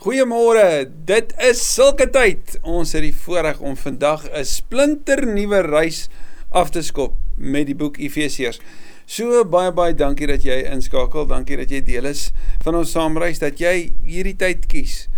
Goeiemôre. 0.00 0.86
Dit 1.04 1.34
is 1.44 1.58
sulke 1.60 2.06
tyd. 2.08 2.54
Ons 2.64 2.94
het 2.96 3.02
die 3.04 3.12
voorreg 3.12 3.58
om 3.60 3.74
vandag 3.76 4.22
'n 4.32 4.46
splinter 4.48 5.26
nuwe 5.28 5.60
reis 5.60 6.08
af 6.48 6.70
te 6.70 6.80
skop 6.82 7.18
met 7.36 7.66
die 7.66 7.74
boek 7.74 7.98
Efesiërs. 7.98 8.60
So 9.04 9.44
baie 9.44 9.72
baie 9.72 9.92
dankie 9.94 10.26
dat 10.26 10.42
jy 10.42 10.64
inskakel. 10.72 11.26
Dankie 11.26 11.56
dat 11.56 11.68
jy 11.68 11.82
deel 11.84 12.04
is 12.04 12.32
van 12.64 12.74
ons 12.76 12.90
saamreis 12.90 13.38
dat 13.38 13.60
jy 13.60 13.92
hierdie 14.02 14.36
tyd 14.36 14.66
kies. 14.66 15.08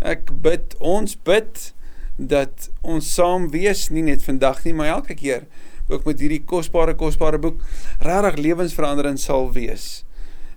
Ek 0.00 0.32
bid, 0.32 0.74
ons 0.80 1.16
bid 1.16 1.74
dat 2.16 2.70
ons 2.80 3.14
saam 3.14 3.50
wees 3.50 3.90
nie 3.90 4.02
net 4.02 4.22
vandag 4.22 4.64
nie, 4.64 4.72
maar 4.72 4.86
elke 4.86 5.14
keer 5.14 5.44
ook 5.88 6.04
met 6.04 6.18
hierdie 6.18 6.44
kosbare 6.46 6.94
kosbare 6.94 7.38
boek 7.38 7.60
regtig 8.00 8.40
lewensveranderend 8.40 9.20
sal 9.20 9.52
wees 9.52 10.04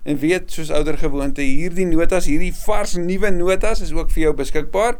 en 0.04 0.18
weet 0.20 0.52
soos 0.52 0.72
ouer 0.74 0.98
gewoonte 1.00 1.44
hierdie 1.44 1.86
notas, 1.88 2.28
hierdie 2.28 2.52
vars 2.64 2.96
nuwe 3.00 3.30
notas 3.32 3.80
is 3.84 3.92
ook 3.96 4.12
vir 4.12 4.26
jou 4.26 4.34
beskikbaar 4.36 4.98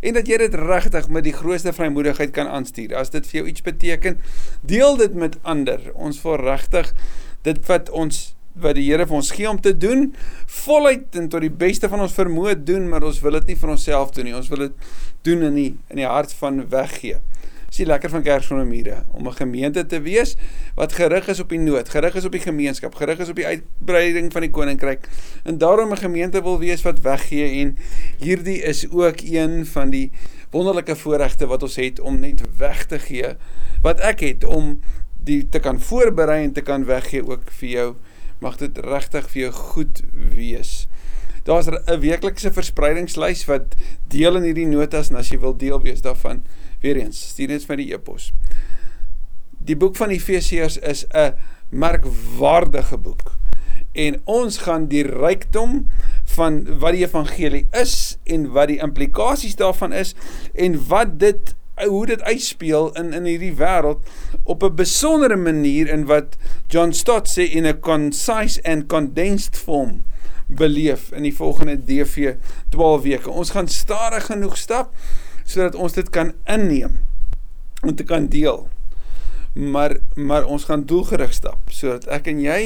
en 0.00 0.16
dat 0.16 0.28
jy 0.28 0.38
dit 0.44 0.56
regtig 0.60 1.10
met 1.12 1.26
die 1.26 1.34
grootste 1.36 1.72
vrymoedigheid 1.76 2.32
kan 2.36 2.48
aanstuur. 2.52 2.94
As 2.96 3.12
dit 3.12 3.26
vir 3.26 3.40
jou 3.40 3.46
iets 3.50 3.64
beteken, 3.66 4.18
deel 4.68 4.96
dit 5.00 5.14
met 5.18 5.36
ander. 5.42 5.80
Ons 5.94 6.20
wil 6.24 6.38
regtig 6.40 6.92
dit 7.46 7.60
wat 7.68 7.90
ons 7.90 8.32
wat 8.56 8.78
die 8.78 8.86
Here 8.86 9.04
vir 9.04 9.18
ons 9.18 9.30
gee 9.36 9.48
om 9.50 9.58
te 9.60 9.74
doen, 9.76 10.06
voluit 10.62 11.16
en 11.20 11.26
tot 11.28 11.42
die 11.44 11.52
beste 11.52 11.90
van 11.92 12.00
ons 12.00 12.14
vermoë 12.16 12.54
doen, 12.64 12.86
maar 12.88 13.04
ons 13.04 13.18
wil 13.20 13.36
dit 13.36 13.52
nie 13.52 13.56
vir 13.60 13.72
onsself 13.74 14.14
doen 14.16 14.24
nie. 14.30 14.36
Ons 14.36 14.48
wil 14.48 14.64
dit 14.64 14.86
doen 15.28 15.44
in 15.50 15.58
die 15.58 15.72
in 15.92 16.00
die 16.00 16.08
hart 16.08 16.32
van 16.40 16.62
weggee 16.72 17.20
is 17.76 17.82
die 17.84 17.90
lekker 17.90 18.08
van 18.08 18.22
Kerkgronde 18.24 19.02
om 19.12 19.26
'n 19.28 19.36
gemeente 19.36 19.86
te 19.86 20.00
wees 20.00 20.36
wat 20.74 20.92
gerig 20.92 21.28
is 21.28 21.40
op 21.40 21.48
die 21.48 21.58
nood, 21.58 21.88
gerig 21.88 22.14
is 22.14 22.24
op 22.24 22.32
die 22.32 22.40
gemeenskap, 22.40 22.94
gerig 22.94 23.18
is 23.18 23.28
op 23.28 23.36
die 23.36 23.46
uitbreiding 23.46 24.32
van 24.32 24.40
die 24.40 24.50
koninkryk 24.50 25.08
en 25.44 25.58
daarom 25.58 25.92
'n 25.92 25.96
gemeente 25.96 26.42
wil 26.42 26.58
wees 26.58 26.82
wat 26.82 27.00
weggee 27.00 27.60
en 27.60 27.76
hierdie 28.18 28.62
is 28.62 28.88
ook 28.90 29.20
een 29.20 29.66
van 29.66 29.90
die 29.90 30.10
wonderlike 30.50 30.96
voorregte 30.96 31.46
wat 31.46 31.62
ons 31.62 31.76
het 31.76 32.00
om 32.00 32.20
net 32.20 32.40
weg 32.56 32.86
te 32.86 32.98
gee 32.98 33.36
wat 33.82 34.00
ek 34.00 34.20
het 34.20 34.44
om 34.44 34.80
die 35.24 35.48
te 35.48 35.58
kan 35.58 35.80
voorberei 35.80 36.44
en 36.44 36.52
te 36.52 36.62
kan 36.62 36.84
weggee 36.84 37.28
ook 37.28 37.50
vir 37.60 37.68
jou 37.68 37.94
mag 38.38 38.56
dit 38.56 38.78
regtig 38.78 39.30
vir 39.30 39.40
jou 39.42 39.52
goed 39.52 40.02
wees. 40.12 40.88
Daar's 41.44 41.68
'n 41.68 42.00
weeklikse 42.00 42.52
verspreidingslys 42.52 43.44
wat 43.44 43.74
deel 44.08 44.36
in 44.36 44.42
hierdie 44.42 44.66
notas 44.66 45.10
en 45.10 45.16
as 45.16 45.28
jy 45.28 45.38
wil 45.38 45.56
deel 45.56 45.82
wees 45.82 46.00
daarvan 46.00 46.42
Weer 46.80 46.96
eens, 46.96 47.28
stuur 47.32 47.48
net 47.48 47.64
vir 47.64 47.76
die 47.76 47.92
e-pos. 47.94 48.32
Die 49.66 49.76
boek 49.76 49.96
van 49.96 50.12
Efesiërs 50.14 50.78
is 50.78 51.06
'n 51.10 51.34
merkwaardige 51.70 52.98
boek. 52.98 53.34
En 53.92 54.20
ons 54.24 54.58
gaan 54.58 54.86
die 54.86 55.02
rykdom 55.02 55.88
van 56.24 56.78
wat 56.78 56.92
die 56.92 57.04
evangelie 57.04 57.66
is 57.72 58.18
en 58.24 58.50
wat 58.52 58.68
die 58.68 58.78
implikasies 58.78 59.56
daarvan 59.56 59.92
is 59.92 60.14
en 60.54 60.76
wat 60.88 61.18
dit 61.18 61.54
hoe 61.84 62.06
dit 62.06 62.22
uitspeel 62.22 62.92
in 62.92 63.12
in 63.12 63.24
hierdie 63.24 63.54
wêreld 63.56 64.00
op 64.44 64.62
'n 64.62 64.74
besondere 64.74 65.36
manier 65.36 65.88
in 65.88 66.04
wat 66.04 66.36
John 66.68 66.92
Stott 66.92 67.28
sê 67.28 67.42
in 67.42 67.66
'n 67.66 67.80
concise 67.80 68.62
and 68.62 68.86
condensed 68.86 69.56
form 69.56 70.04
beleef 70.46 71.12
in 71.12 71.22
die 71.22 71.34
volgende 71.34 71.84
DV 71.84 72.34
12 72.68 73.02
weke. 73.02 73.30
Ons 73.30 73.50
gaan 73.50 73.68
stadig 73.68 74.26
genoeg 74.26 74.56
stap 74.56 74.94
sodat 75.46 75.78
ons 75.78 75.94
dit 75.96 76.08
kan 76.12 76.34
inneem 76.44 76.98
en 77.86 77.94
te 77.94 78.04
kan 78.04 78.26
deel. 78.28 78.66
Maar 79.54 79.96
maar 80.14 80.44
ons 80.44 80.66
gaan 80.68 80.84
doelgerig 80.84 81.32
stap 81.32 81.70
sodat 81.72 82.04
ek 82.12 82.28
en 82.32 82.42
jy 82.44 82.60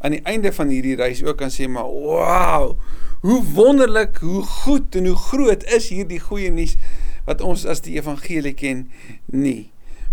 aan 0.00 0.16
die 0.16 0.24
einde 0.24 0.52
van 0.56 0.72
hierdie 0.72 0.96
reis 0.96 1.20
ook 1.26 1.42
kan 1.42 1.52
sê 1.52 1.68
maar 1.68 1.90
wow, 1.90 2.78
hoe 3.20 3.40
wonderlik, 3.52 4.22
hoe 4.24 4.42
goed 4.42 4.96
en 4.96 5.10
hoe 5.10 5.18
groot 5.28 5.66
is 5.68 5.90
hierdie 5.92 6.22
goeie 6.22 6.48
nuus 6.54 6.78
wat 7.26 7.44
ons 7.44 7.66
as 7.68 7.84
die 7.84 7.98
evangelie 7.98 8.54
ken 8.56 8.86
nie. 9.26 9.70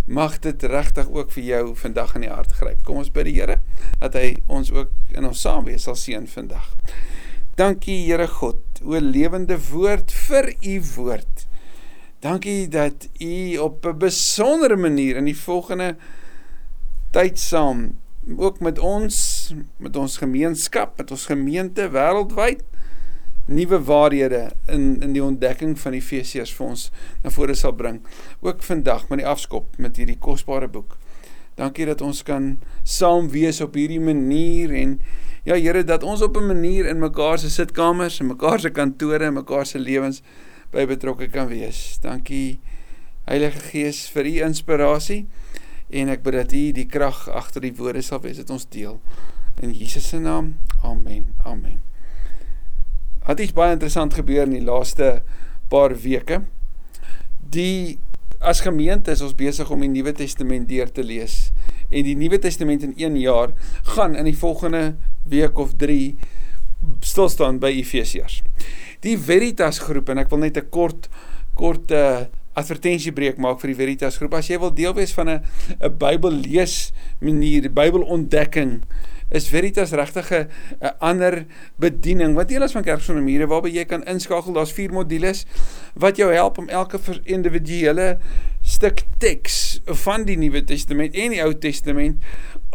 Mag 0.08 0.38
dit 0.44 0.64
regtig 0.64 1.08
ook 1.12 1.32
vir 1.36 1.44
jou 1.44 1.64
vandag 1.76 2.14
in 2.16 2.28
die 2.28 2.32
hart 2.32 2.54
gryp. 2.60 2.84
Kom 2.88 3.00
ons 3.02 3.12
bid 3.12 3.28
die 3.28 3.38
Here 3.40 3.58
dat 4.00 4.16
hy 4.16 4.38
ons 4.52 4.72
ook 4.76 4.92
in 5.16 5.28
ons 5.28 5.42
saamwees 5.44 5.88
sal 5.88 5.98
seën 6.00 6.28
vandag. 6.32 6.68
Dankie 7.60 8.04
Here 8.06 8.28
God, 8.28 8.62
o 8.84 9.00
lewende 9.02 9.58
woord 9.72 10.14
vir 10.28 10.52
u 10.62 10.78
woord. 10.96 11.47
Dankie 12.20 12.68
dat 12.68 13.10
u 13.20 13.58
op 13.58 13.86
'n 13.86 13.98
besondere 13.98 14.76
manier 14.76 15.16
in 15.16 15.26
die 15.26 15.38
volgende 15.38 15.96
tyd 17.12 17.40
saam 17.40 18.00
ook 18.38 18.60
met 18.60 18.80
ons, 18.80 19.54
met 19.78 19.96
ons 19.96 20.18
gemeenskap, 20.18 20.98
met 20.98 21.12
ons 21.12 21.26
gemeente 21.26 21.90
wêreldwyd 21.90 22.64
nuwe 23.46 23.84
waarhede 23.84 24.52
in 24.66 25.02
in 25.02 25.14
die 25.14 25.24
ontdekking 25.24 25.80
van 25.80 25.94
Efesiërs 25.94 26.54
vir 26.54 26.66
ons 26.68 26.90
na 27.24 27.32
vore 27.32 27.56
sal 27.56 27.72
bring. 27.72 28.02
Ook 28.40 28.64
vandag 28.64 29.08
met 29.10 29.20
die 29.20 29.28
afskop 29.28 29.78
met 29.78 29.98
hierdie 29.98 30.18
kosbare 30.20 30.68
boek. 30.68 30.98
Dankie 31.56 31.86
dat 31.86 32.02
ons 32.02 32.24
kan 32.24 32.58
saam 32.84 33.30
wees 33.30 33.62
op 33.62 33.74
hierdie 33.74 34.02
manier 34.04 34.74
en 34.74 35.00
ja 35.48 35.56
Here 35.56 35.84
dat 35.84 36.04
ons 36.04 36.22
op 36.22 36.38
'n 36.38 36.48
manier 36.48 36.86
in 36.86 37.00
mekaar 37.00 37.40
se 37.40 37.50
sitkamers 37.50 38.20
en 38.20 38.28
mekaar 38.28 38.60
se 38.60 38.70
kantore 38.70 39.26
en 39.26 39.34
mekaar 39.34 39.66
se 39.66 39.80
lewens 39.80 40.22
by 40.78 40.86
betrokke 40.86 41.30
kan 41.34 41.50
wees. 41.50 41.98
Dankie 42.04 42.60
Heilige 43.28 43.64
Gees 43.72 44.06
vir 44.14 44.30
u 44.30 44.36
inspirasie 44.46 45.24
en 45.90 46.12
ek 46.14 46.22
bid 46.26 46.38
dat 46.38 46.54
u 46.54 46.64
die 46.76 46.86
krag 46.88 47.26
agter 47.34 47.64
die 47.66 47.74
woorde 47.76 48.04
sal 48.06 48.22
wees 48.22 48.38
dit 48.38 48.54
ons 48.54 48.68
deel. 48.70 49.00
In 49.64 49.74
Jesus 49.74 50.12
se 50.12 50.20
naam. 50.22 50.54
Amen. 50.86 51.32
Amen. 51.50 51.82
Het 53.26 53.42
iets 53.48 53.56
baie 53.58 53.74
interessant 53.74 54.14
gebeur 54.16 54.46
in 54.46 54.60
die 54.60 54.68
laaste 54.68 55.24
paar 55.72 55.96
weke. 56.04 56.44
Die 57.42 57.98
as 58.38 58.62
gemeente 58.62 59.12
is 59.12 59.24
ons 59.26 59.36
besig 59.36 59.70
om 59.74 59.82
die 59.82 59.90
Nuwe 59.90 60.14
Testament 60.14 60.70
deur 60.70 60.92
te 60.94 61.02
lees 61.02 61.48
en 61.90 62.06
die 62.06 62.16
Nuwe 62.20 62.38
Testament 62.44 62.84
in 62.86 62.94
1 62.94 63.18
jaar 63.24 63.56
gaan 63.96 64.14
in 64.16 64.28
die 64.30 64.38
volgende 64.38 64.98
week 65.26 65.58
of 65.58 65.74
3 65.82 66.14
stil 67.02 67.32
staan 67.34 67.58
by 67.64 67.72
Efesiërs 67.80 68.44
die 69.02 69.18
Veritas 69.18 69.80
groep 69.80 70.10
en 70.10 70.18
ek 70.18 70.30
wil 70.30 70.40
net 70.40 70.58
'n 70.58 70.70
kort 70.70 71.10
kort 71.58 71.92
uh, 71.92 72.26
advertensiebreek 72.58 73.38
maak 73.38 73.60
vir 73.62 73.74
die 73.74 73.78
Veritas 73.78 74.18
groep. 74.18 74.34
As 74.34 74.50
jy 74.50 74.58
wil 74.62 74.74
deel 74.74 74.94
wees 74.94 75.14
van 75.14 75.30
'n 75.30 75.42
'n 75.82 75.98
Bybel 75.98 76.32
lees 76.32 76.94
manier, 77.20 77.70
Bybel 77.70 78.02
ontdekking, 78.02 78.82
is 79.30 79.50
Veritas 79.50 79.92
regtig 79.92 80.32
'n 80.32 80.48
ander 81.00 81.46
bediening. 81.76 82.36
Wat 82.36 82.48
deel 82.48 82.64
is 82.64 82.72
van 82.72 82.84
Kerksonde 82.84 83.22
Mure 83.22 83.48
waarby 83.48 83.70
jy 83.70 83.86
kan 83.86 84.06
inskakel. 84.06 84.54
Daar's 84.54 84.72
vier 84.72 84.92
modules 84.92 85.46
wat 85.96 86.18
jou 86.18 86.32
help 86.34 86.58
om 86.58 86.70
elke 86.70 87.00
individuele 87.24 88.18
stuk 88.62 89.04
teks 89.18 89.82
van 89.86 90.26
die 90.26 90.38
Nuwe 90.38 90.64
Testament 90.64 91.16
en 91.16 91.32
die 91.32 91.44
Ou 91.44 91.54
Testament 91.54 92.24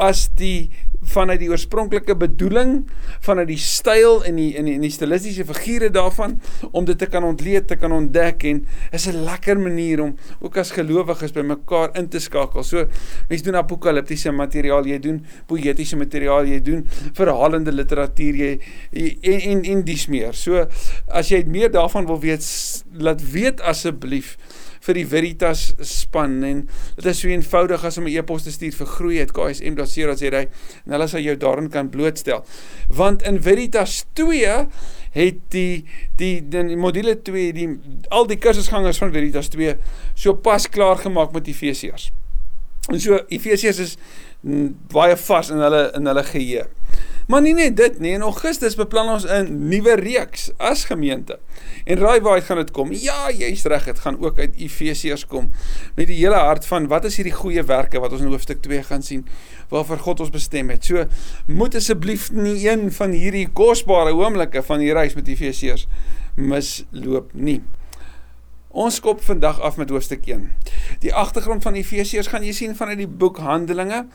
as 0.02 0.26
die 0.38 0.70
vanuit 1.02 1.40
die 1.42 1.48
oorspronklike 1.50 2.14
bedoeling, 2.18 2.84
vanuit 3.26 3.48
die 3.50 3.58
styl 3.60 4.20
en 4.26 4.36
die 4.38 4.52
in 4.58 4.68
die, 4.68 4.76
die 4.82 4.90
stilistiese 4.92 5.44
figure 5.48 5.90
daarvan 5.92 6.36
om 6.70 6.86
dit 6.86 6.98
te 6.98 7.08
kan 7.10 7.26
ontleed, 7.26 7.66
te 7.70 7.76
kan 7.78 7.92
ontdek 7.94 8.44
en 8.46 8.62
is 8.94 9.08
'n 9.08 9.24
lekker 9.26 9.58
manier 9.58 10.00
om 10.02 10.16
ook 10.41 10.56
as 10.56 10.70
gelowiges 10.70 11.32
by 11.32 11.42
mekaar 11.42 11.91
in 11.98 12.08
te 12.08 12.20
skakel. 12.20 12.62
So 12.62 12.86
mense 13.28 13.44
doen 13.44 13.56
apokaliptiese 13.56 14.30
materiaal, 14.30 14.86
jy 14.86 14.98
doen 14.98 15.26
poëtiese 15.46 15.96
materiaal, 15.96 16.46
jy 16.46 16.60
doen 16.62 16.86
verhalende 17.14 17.72
literatuur, 17.72 18.34
jy, 18.34 18.58
jy 18.92 19.18
en 19.22 19.41
en 19.41 19.64
en 19.64 19.84
dis 19.84 20.06
meer. 20.06 20.32
So 20.34 20.66
as 21.08 21.28
jy 21.28 21.44
meer 21.46 21.70
daarvan 21.70 22.06
wil 22.06 22.20
weet, 22.20 22.46
laat 22.92 23.30
weet 23.32 23.60
asseblief 23.60 24.36
vir 24.82 24.98
die 24.98 25.04
Veritas 25.06 25.69
span 25.87 26.41
en 26.47 26.65
dit 26.97 27.06
is 27.06 27.20
so 27.22 27.31
eenvoudig 27.31 27.84
as 27.84 27.98
om 27.98 28.06
'n 28.09 28.16
e-pos 28.16 28.43
te 28.43 28.50
stuur 28.50 28.72
vir 28.72 28.87
groei@ksm.co.za 28.87 30.41
en 30.41 30.93
hulle 30.97 31.09
sal 31.09 31.20
jou 31.20 31.37
daarin 31.37 31.70
kan 31.70 31.91
blootstel. 31.91 32.44
Want 32.88 33.22
in 33.22 33.42
Veritas 33.42 34.04
2 34.15 34.66
het 35.12 35.38
die 35.50 35.84
die 36.16 36.48
die 36.48 36.76
module 36.76 37.22
2 37.22 37.53
die 37.53 37.69
al 38.10 38.27
die 38.27 38.39
kursusgangers 38.39 38.98
van 38.98 39.12
Veritas 39.12 39.48
2 39.48 39.77
so 40.15 40.34
pas 40.34 40.68
klaar 40.68 40.97
gemaak 40.97 41.33
met 41.33 41.47
Efesiërs. 41.47 42.10
En 42.91 43.01
so 43.01 43.21
Efesiërs 43.28 43.78
is 43.78 43.97
baie 44.92 45.16
vas 45.16 45.51
in 45.51 45.60
hulle 45.62 45.91
in 45.95 46.06
hulle 46.06 46.24
geheue. 46.24 46.66
Maar 47.27 47.42
nie 47.45 47.54
net 47.54 47.77
dit 47.77 47.98
nie, 48.03 48.15
in 48.16 48.24
Augustus 48.27 48.74
beplan 48.78 49.09
ons 49.09 49.27
'n 49.27 49.69
nuwe 49.69 49.95
reeks 49.95 50.51
as 50.59 50.84
gemeente. 50.84 51.39
En 51.84 51.98
raai 51.98 52.21
waar 52.21 52.39
dit 52.39 52.45
gaan 52.45 52.71
kom? 52.71 52.92
Ja, 52.92 53.30
jy's 53.30 53.65
reg, 53.65 53.84
dit 53.84 53.98
gaan 53.98 54.21
ook 54.24 54.39
uit 54.39 54.54
Efesiërs 54.57 55.27
kom 55.27 55.51
met 55.95 56.07
die 56.07 56.16
hele 56.16 56.34
hart 56.34 56.66
van 56.66 56.86
wat 56.89 57.04
is 57.04 57.16
hierdie 57.16 57.34
goeie 57.34 57.63
werke 57.63 58.01
wat 58.01 58.13
ons 58.13 58.21
in 58.21 58.27
hoofstuk 58.27 58.63
2 58.63 58.83
gaan 58.83 59.03
sien 59.03 59.27
waarvoor 59.69 59.98
God 59.98 60.21
ons 60.21 60.30
bestem 60.30 60.71
het. 60.71 60.84
So 60.84 61.04
moet 61.47 61.74
asseblief 61.74 62.30
nie 62.33 62.69
een 62.69 62.92
van 62.92 63.10
hierdie 63.10 63.48
kosbare 63.53 64.15
oomblikke 64.15 64.63
van 64.63 64.78
die 64.78 64.92
reis 64.92 65.15
met 65.15 65.28
Efesiërs 65.28 65.86
misloop 66.36 67.33
nie. 67.33 67.63
Ons 68.72 68.97
skop 69.03 69.21
vandag 69.21 69.59
af 69.60 69.77
met 69.77 69.91
hoofstuk 69.92 70.24
1. 70.24 70.47
Die 71.04 71.13
agtergrond 71.13 71.60
van 71.60 71.74
Efesiërs 71.77 72.30
gaan 72.33 72.45
jy 72.47 72.54
sien 72.57 72.77
vanuit 72.77 73.03
die 73.03 73.09
boek 73.21 73.42
Handelinge 73.45 74.07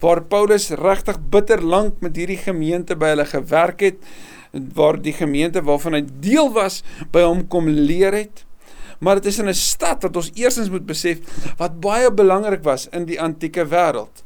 waar 0.00 0.22
Paulus 0.24 0.70
regtig 0.80 1.18
bitter 1.28 1.60
lank 1.60 2.00
met 2.00 2.16
hierdie 2.16 2.38
gemeente 2.40 2.96
by 2.96 3.12
hulle 3.12 3.26
gewerk 3.28 3.84
het 3.84 4.00
waar 4.78 4.96
die 4.96 5.12
gemeente 5.12 5.60
waarvan 5.60 5.98
hy 5.98 6.02
deel 6.24 6.48
was 6.56 6.80
by 7.12 7.26
hom 7.26 7.44
kom 7.52 7.68
leer 7.68 8.16
het. 8.16 8.46
Maar 9.04 9.20
dit 9.20 9.28
is 9.28 9.38
in 9.44 9.52
'n 9.52 9.54
stad 9.54 10.08
wat 10.08 10.16
ons 10.16 10.32
eersins 10.32 10.72
moet 10.72 10.86
besef 10.86 11.20
wat 11.58 11.80
baie 11.80 12.08
belangrik 12.08 12.64
was 12.64 12.88
in 12.88 13.04
die 13.04 13.20
antieke 13.20 13.68
wêreld. 13.68 14.24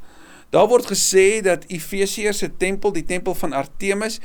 Daar 0.51 0.67
word 0.67 0.89
gesê 0.91 1.39
dat 1.47 1.63
Efesiërs 1.71 2.41
se 2.43 2.49
tempel, 2.59 2.91
die 2.97 3.05
tempel 3.07 3.37
van 3.39 3.53
Artemis, 3.55 4.17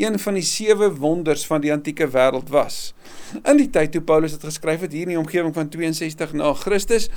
een 0.00 0.16
van 0.18 0.38
die 0.38 0.46
sewe 0.48 0.88
wonders 0.96 1.44
van 1.46 1.60
die 1.60 1.72
antieke 1.74 2.08
wêreld 2.08 2.48
was. 2.54 2.94
In 3.42 3.60
die 3.60 3.68
tyd 3.68 3.92
toe 3.92 4.00
Paulus 4.00 4.32
dit 4.32 4.46
geskryf 4.48 4.86
het 4.86 4.96
hier 4.96 5.04
in 5.04 5.12
die 5.12 5.20
omgewing 5.20 5.52
van 5.52 5.68
62 5.68 6.32
na 6.40 6.54
Christus, 6.56 7.10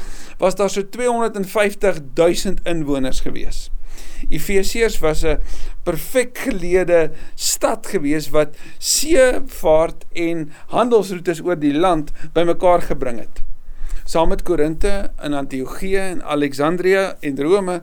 was 0.43 0.59
daar 0.59 0.69
so 0.73 0.83
250 0.83 2.03
000 2.19 2.59
inwoners 2.67 3.23
gewees. 3.23 3.69
Efesiërs 4.27 4.99
was 4.99 5.23
'n 5.23 5.39
perfek 5.87 6.37
geleede 6.37 7.11
stad 7.35 7.87
gewees 7.87 8.29
wat 8.35 8.57
seevaart 8.77 10.05
en 10.11 10.51
handelsroetes 10.75 11.41
oor 11.41 11.59
die 11.59 11.73
land 11.73 12.11
bymekaar 12.33 12.81
gebring 12.81 13.19
het. 13.19 13.47
Saam 14.07 14.29
met 14.31 14.39
Korinte 14.47 15.11
in 15.19 15.33
Antiochië 15.35 15.97
en 15.99 16.21
Alexandrië 16.23 17.01
en 17.19 17.41
Rome 17.43 17.81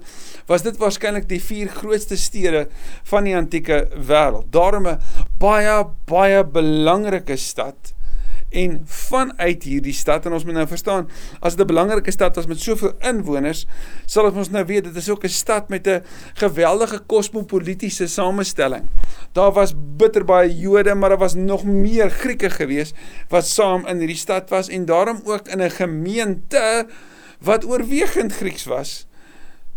was 0.49 0.62
dit 0.65 0.79
waarskynlik 0.81 1.26
die 1.29 1.41
vier 1.44 1.69
grootste 1.69 2.17
stede 2.17 2.62
van 3.11 3.29
die 3.29 3.35
antieke 3.37 3.82
wêreld. 3.93 4.49
Daarom 4.49 4.88
'n 4.88 4.99
baie 5.38 5.85
baie 6.09 6.41
belangrike 6.44 7.37
stad 7.37 7.93
en 8.55 8.81
vanuit 8.85 9.62
hierdie 9.62 9.95
stad 9.97 10.27
en 10.27 10.33
ons 10.33 10.45
moet 10.45 10.55
nou 10.55 10.67
verstaan 10.71 11.09
as 11.41 11.56
dit 11.56 11.65
'n 11.65 11.73
belangrike 11.73 12.11
stad 12.11 12.37
was 12.37 12.47
met 12.47 12.61
soveel 12.61 12.93
inwoners 13.01 13.67
sal 14.06 14.31
ons 14.31 14.51
nou 14.51 14.65
weet 14.65 14.85
dit 14.85 14.97
is 14.97 15.09
ook 15.11 15.25
'n 15.25 15.29
stad 15.29 15.69
met 15.69 15.87
'n 15.87 16.03
geweldige 16.35 16.99
kosmopolitiese 17.06 18.06
samestelling. 18.06 18.89
Daar 19.33 19.53
was 19.53 19.75
bitter 19.77 20.25
baie 20.25 20.59
Jode, 20.59 20.95
maar 20.95 21.09
daar 21.09 21.19
was 21.19 21.35
nog 21.35 21.65
meer 21.65 22.11
Grieke 22.11 22.51
gewees 22.51 22.93
wat 23.29 23.47
saam 23.47 23.87
in 23.87 23.99
hierdie 23.99 24.17
stad 24.17 24.51
was 24.51 24.69
en 24.69 24.85
daarom 24.85 25.21
ook 25.25 25.49
in 25.49 25.62
'n 25.62 25.71
gemeente 25.71 26.87
wat 27.41 27.65
oorwegend 27.65 28.33
Grieks 28.33 28.65
was. 28.65 29.06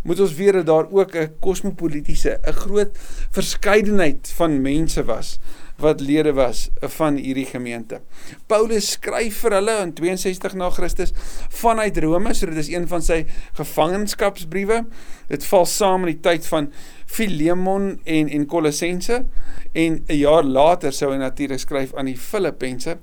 Moet 0.03 0.19
ons 0.19 0.33
weet 0.33 0.53
dat 0.53 0.65
daar 0.65 0.91
ook 0.91 1.15
'n 1.15 1.33
kosmopolitiese, 1.39 2.39
'n 2.43 2.51
groot 2.51 2.97
verskeidenheid 3.31 4.31
van 4.35 4.61
mense 4.61 5.03
was 5.03 5.39
wat 5.77 6.01
lede 6.01 6.33
was 6.33 6.67
van 6.97 7.17
hierdie 7.21 7.45
gemeente. 7.45 8.01
Paulus 8.49 8.91
skryf 8.97 9.41
vir 9.43 9.57
hulle 9.59 9.75
in 9.83 9.93
62 9.97 10.55
na 10.57 10.69
Christus 10.73 11.13
vanuit 11.61 11.97
Rome, 12.03 12.33
so 12.33 12.49
dit 12.49 12.57
is 12.57 12.71
een 12.73 12.87
van 12.89 13.03
sy 13.05 13.23
gevangenskapsbriewe. 13.59 14.83
Dit 15.29 15.45
val 15.45 15.67
saam 15.69 16.07
in 16.07 16.15
die 16.15 16.23
tyd 16.25 16.47
van 16.49 16.71
Filemon 17.05 17.99
en 18.05 18.29
en 18.29 18.47
Kolossense 18.49 19.25
en 19.73 20.03
'n 20.07 20.17
jaar 20.17 20.43
later 20.43 20.91
sou 20.91 21.11
hy 21.11 21.17
natuurlik 21.17 21.59
skryf 21.59 21.93
aan 21.93 22.05
die 22.05 22.17
Filippense. 22.17 22.97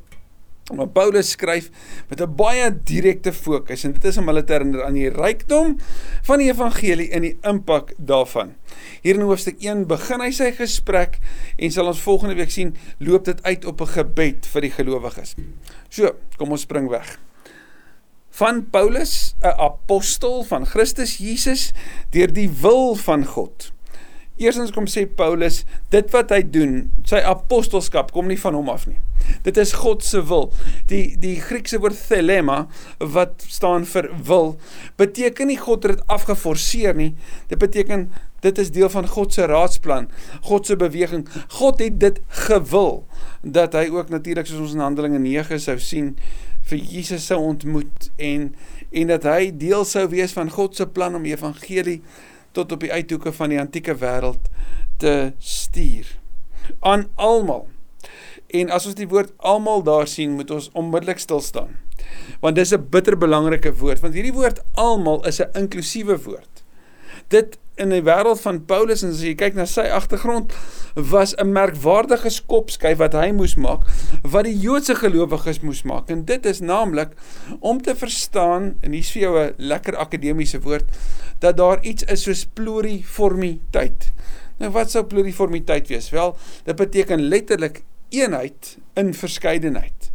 Maar 0.73 0.89
Paulus 0.89 1.31
skryf 1.31 1.69
met 2.09 2.21
'n 2.21 2.35
baie 2.37 2.83
direkte 2.85 3.33
fokus 3.33 3.85
en 3.85 3.93
dit 3.93 4.05
is 4.05 4.17
om 4.17 4.27
hulle 4.27 4.45
te 4.45 4.53
herinner 4.53 4.85
aan 4.85 4.97
die 4.97 5.11
rykdom 5.11 5.77
van 6.23 6.39
die 6.39 6.49
evangelie 6.49 7.11
en 7.11 7.21
die 7.21 7.37
impak 7.43 7.93
daarvan. 7.99 8.55
Hier 9.03 9.15
in 9.15 9.21
hoofstuk 9.21 9.61
1 9.61 9.87
begin 9.87 10.21
hy 10.21 10.31
sy 10.31 10.53
gesprek 10.53 11.19
en 11.57 11.71
sal 11.71 11.87
ons 11.87 12.01
volgende 12.01 12.35
week 12.35 12.51
sien 12.51 12.77
loop 12.99 13.25
dit 13.25 13.43
uit 13.43 13.65
op 13.65 13.81
'n 13.81 13.87
gebed 13.87 14.47
vir 14.47 14.61
die 14.61 14.71
gelowiges. 14.71 15.35
So, 15.89 16.17
kom 16.37 16.51
ons 16.51 16.63
spring 16.63 16.89
weg. 16.89 17.19
Van 18.31 18.71
Paulus, 18.71 19.35
'n 19.43 19.61
apostel 19.61 20.43
van 20.45 20.67
Christus 20.67 21.19
Jesus 21.19 21.73
deur 22.11 22.33
die 22.33 22.51
wil 22.51 22.95
van 22.95 23.25
God. 23.25 23.74
Eerstens 24.37 24.73
kom 24.75 24.89
sê 24.91 25.05
Paulus, 25.07 25.63
dit 25.95 26.09
wat 26.11 26.33
hy 26.35 26.41
doen, 26.43 26.79
sy 27.07 27.21
apostelskap 27.23 28.11
kom 28.15 28.27
nie 28.31 28.39
van 28.41 28.57
hom 28.59 28.71
af 28.73 28.89
nie. 28.91 28.99
Dit 29.47 29.57
is 29.61 29.73
God 29.79 30.03
se 30.05 30.21
wil. 30.27 30.49
Die 30.91 31.15
die 31.21 31.37
Griekse 31.41 31.79
woord 31.81 31.99
thelema 32.09 32.65
wat 32.99 33.45
staan 33.49 33.87
vir 33.89 34.11
wil, 34.27 34.55
beteken 35.01 35.49
nie 35.53 35.59
God 35.61 35.87
het 35.87 35.97
dit 35.97 36.07
afgeforceer 36.13 36.99
nie. 36.99 37.13
Dit 37.49 37.63
beteken 37.63 38.09
dit 38.45 38.59
is 38.61 38.75
deel 38.75 38.91
van 38.93 39.07
God 39.09 39.33
se 39.33 39.47
raadsplan, 39.49 40.11
God 40.51 40.67
se 40.67 40.77
beweging. 40.77 41.25
God 41.61 41.81
het 41.81 42.01
dit 42.03 42.21
gewil 42.45 43.05
dat 43.41 43.79
hy 43.79 43.87
ook 43.95 44.11
natuurlik 44.13 44.51
soos 44.51 44.67
ons 44.67 44.77
in 44.77 44.85
Handelinge 44.85 45.23
9 45.23 45.63
sou 45.63 45.79
sien 45.81 46.15
vir 46.69 46.81
Jesus 46.81 47.27
sou 47.29 47.41
ontmoet 47.45 48.11
en 48.17 48.51
en 48.95 49.11
dat 49.11 49.25
hy 49.29 49.49
deel 49.59 49.85
sou 49.89 50.05
wees 50.13 50.33
van 50.37 50.53
God 50.53 50.77
se 50.77 50.87
plan 50.87 51.17
om 51.17 51.25
die 51.27 51.35
evangelie 51.35 52.01
tot 52.55 52.73
op 52.73 52.85
die 52.85 52.93
uithoeke 52.93 53.33
van 53.33 53.53
die 53.53 53.61
antieke 53.61 53.97
wêreld 54.01 54.51
te 55.03 55.33
stuur 55.39 56.15
aan 56.81 57.09
almal. 57.15 57.67
En 58.55 58.71
as 58.71 58.87
ons 58.87 58.97
die 58.99 59.09
woord 59.11 59.33
almal 59.37 59.83
daar 59.85 60.09
sien, 60.09 60.37
moet 60.39 60.51
ons 60.55 60.71
onmiddellik 60.73 61.19
stil 61.19 61.43
staan. 61.43 61.75
Want 62.41 62.57
dis 62.57 62.73
'n 62.73 62.87
bitter 62.91 63.19
belangrike 63.19 63.75
woord, 63.75 64.01
want 64.01 64.15
hierdie 64.15 64.33
woord 64.33 64.63
almal 64.75 65.27
is 65.27 65.41
'n 65.41 65.51
inklusiewe 65.53 66.19
woord. 66.23 66.65
Dit 67.29 67.59
in 67.75 67.91
die 67.91 68.03
wêreld 68.07 68.39
van 68.45 68.61
Paulus 68.69 69.03
en 69.03 69.11
as 69.11 69.23
jy 69.25 69.33
kyk 69.35 69.57
na 69.59 69.65
sy 69.67 69.89
agtergrond 69.91 70.53
was 71.11 71.35
'n 71.35 71.51
merkwaardige 71.51 72.31
skopskyf 72.31 72.99
wat 72.99 73.17
hy 73.19 73.33
moes 73.35 73.57
maak 73.57 73.83
wat 74.23 74.47
die 74.47 74.55
Joodse 74.55 74.95
gelowiges 74.95 75.61
moes 75.61 75.83
maak 75.83 76.11
en 76.11 76.25
dit 76.25 76.47
is 76.47 76.61
naamlik 76.61 77.19
om 77.61 77.83
te 77.83 77.95
verstaan 77.95 78.77
en 78.81 78.93
hier's 78.93 79.11
vir 79.11 79.23
jou 79.23 79.35
'n 79.39 79.55
lekker 79.59 79.97
akademiese 79.97 80.61
woord 80.61 80.87
dat 81.45 81.57
daar 81.61 81.83
iets 81.85 82.07
is 82.09 82.25
soos 82.25 82.47
pluriformiteit. 82.57 84.11
Nou 84.57 84.71
wat 84.73 84.91
sou 84.91 85.05
pluriformiteit 85.05 85.89
wees? 85.93 86.09
Wel, 86.15 86.37
dit 86.65 86.77
beteken 86.77 87.29
letterlik 87.29 87.83
eenheid 88.09 88.77
in 88.95 89.15
verskeidenheid. 89.15 90.11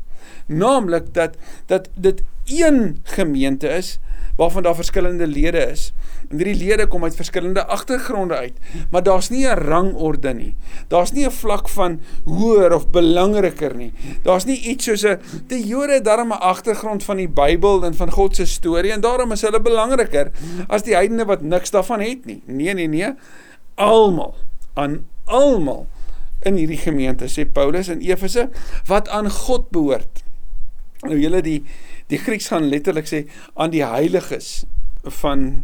Naamlik 0.46 1.14
dat 1.14 1.36
dat 1.66 1.90
dit 1.94 2.24
een 2.46 3.00
gemeente 3.04 3.68
is 3.68 4.00
waarvan 4.40 4.64
daar 4.64 4.76
verskillende 4.76 5.28
lede 5.28 5.66
is. 5.68 5.90
En 6.30 6.40
hierdie 6.40 6.56
lede 6.56 6.86
kom 6.88 7.04
uit 7.04 7.16
verskillende 7.16 7.66
agtergronde 7.66 8.36
uit, 8.36 8.56
maar 8.92 9.04
daar's 9.04 9.30
nie 9.30 9.46
'n 9.48 9.60
rangorde 9.68 10.34
nie. 10.34 10.56
Daar's 10.88 11.12
nie 11.12 11.26
'n 11.26 11.32
vlak 11.32 11.70
van 11.70 12.00
hoër 12.24 12.74
of 12.74 12.90
belangriker 12.90 13.76
nie. 13.76 13.92
Daar's 14.24 14.46
nie 14.46 14.60
iets 14.62 14.86
soos 14.86 15.04
'n 15.04 15.20
die 15.48 15.68
Jode 15.68 15.94
het 15.94 16.06
darm 16.06 16.32
'n 16.32 16.40
agtergrond 16.40 17.04
van 17.04 17.18
die 17.18 17.30
Bybel 17.30 17.84
en 17.84 17.94
van 17.94 18.12
God 18.12 18.36
se 18.36 18.46
storie 18.46 18.92
en 18.92 19.02
daarom 19.02 19.32
is 19.32 19.42
hulle 19.42 19.62
belangriker 19.62 20.32
as 20.68 20.84
die 20.84 20.96
heidene 20.96 21.26
wat 21.26 21.42
niks 21.42 21.72
daarvan 21.72 22.00
het 22.00 22.26
nie. 22.26 22.42
Nee, 22.46 22.74
nee, 22.74 22.88
nee. 22.88 23.14
Almal 23.76 24.36
aan 24.74 25.08
almal 25.26 25.88
in 26.40 26.56
hierdie 26.56 26.78
gemeente 26.78 27.28
sê 27.28 27.52
Paulus 27.52 27.88
in 27.88 28.00
Efese 28.00 28.50
wat 28.86 29.10
aan 29.10 29.30
God 29.30 29.70
behoort. 29.70 30.24
Nou 31.02 31.20
julle 31.20 31.42
die 31.42 31.64
die 32.10 32.20
Grieks 32.22 32.50
gaan 32.52 32.70
letterlik 32.70 33.10
sê 33.10 33.26
aan 33.56 33.74
die 33.74 33.86
heiliges 33.86 34.64
van 35.22 35.64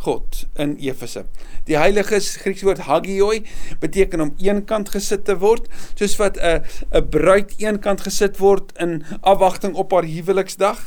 God 0.00 0.46
in 0.56 0.76
Efese. 0.80 1.26
Die 1.68 1.76
heiliges 1.76 2.32
Griekse 2.40 2.64
woord 2.64 2.86
hagioi 2.86 3.42
beteken 3.82 4.24
om 4.24 4.30
eenkant 4.40 4.88
gesit 4.94 5.26
te 5.28 5.36
word, 5.42 5.66
soos 5.98 6.16
wat 6.20 6.38
'n 6.40 6.64
'n 6.92 7.08
bruid 7.10 7.52
eenkant 7.60 8.00
gesit 8.00 8.38
word 8.38 8.72
in 8.80 9.04
afwagting 9.20 9.74
op 9.74 9.92
haar 9.92 10.08
huweliksdag. 10.08 10.80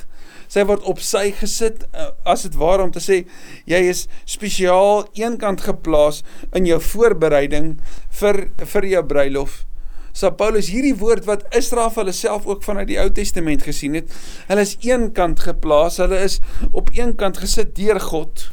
Sy 0.48 0.66
word 0.66 0.84
op 0.84 1.00
sy 1.00 1.32
gesit 1.32 1.86
eh, 1.94 2.10
as 2.26 2.44
dit 2.44 2.56
ware 2.56 2.84
om 2.84 2.92
te 2.92 3.00
sê 3.00 3.26
jy 3.66 3.82
is 3.90 4.08
spesiaal 4.26 5.06
eenkant 5.14 5.62
geplaas 5.62 6.24
in 6.54 6.66
jou 6.66 6.80
voorbereiding 6.80 7.80
vir 8.10 8.50
vir 8.58 8.86
jou 8.86 9.04
bruilof 9.04 9.66
Sa 10.14 10.30
Paulus 10.38 10.70
hierdie 10.70 10.96
woord 11.00 11.26
wat 11.26 11.46
Israel 11.58 11.90
vir 11.90 12.04
hulle 12.04 12.16
self 12.16 12.46
ook 12.50 12.62
vanuit 12.66 12.92
die 12.92 13.00
Ou 13.02 13.10
Testament 13.10 13.66
gesien 13.66 13.98
het. 13.98 14.12
Hulle 14.50 14.66
is 14.66 14.76
eenkant 14.86 15.42
geplaas, 15.48 15.98
hulle 16.04 16.20
is 16.22 16.38
op 16.72 16.92
een 16.94 17.16
kant 17.18 17.42
gesit 17.42 17.74
deur 17.80 18.00
God. 18.04 18.50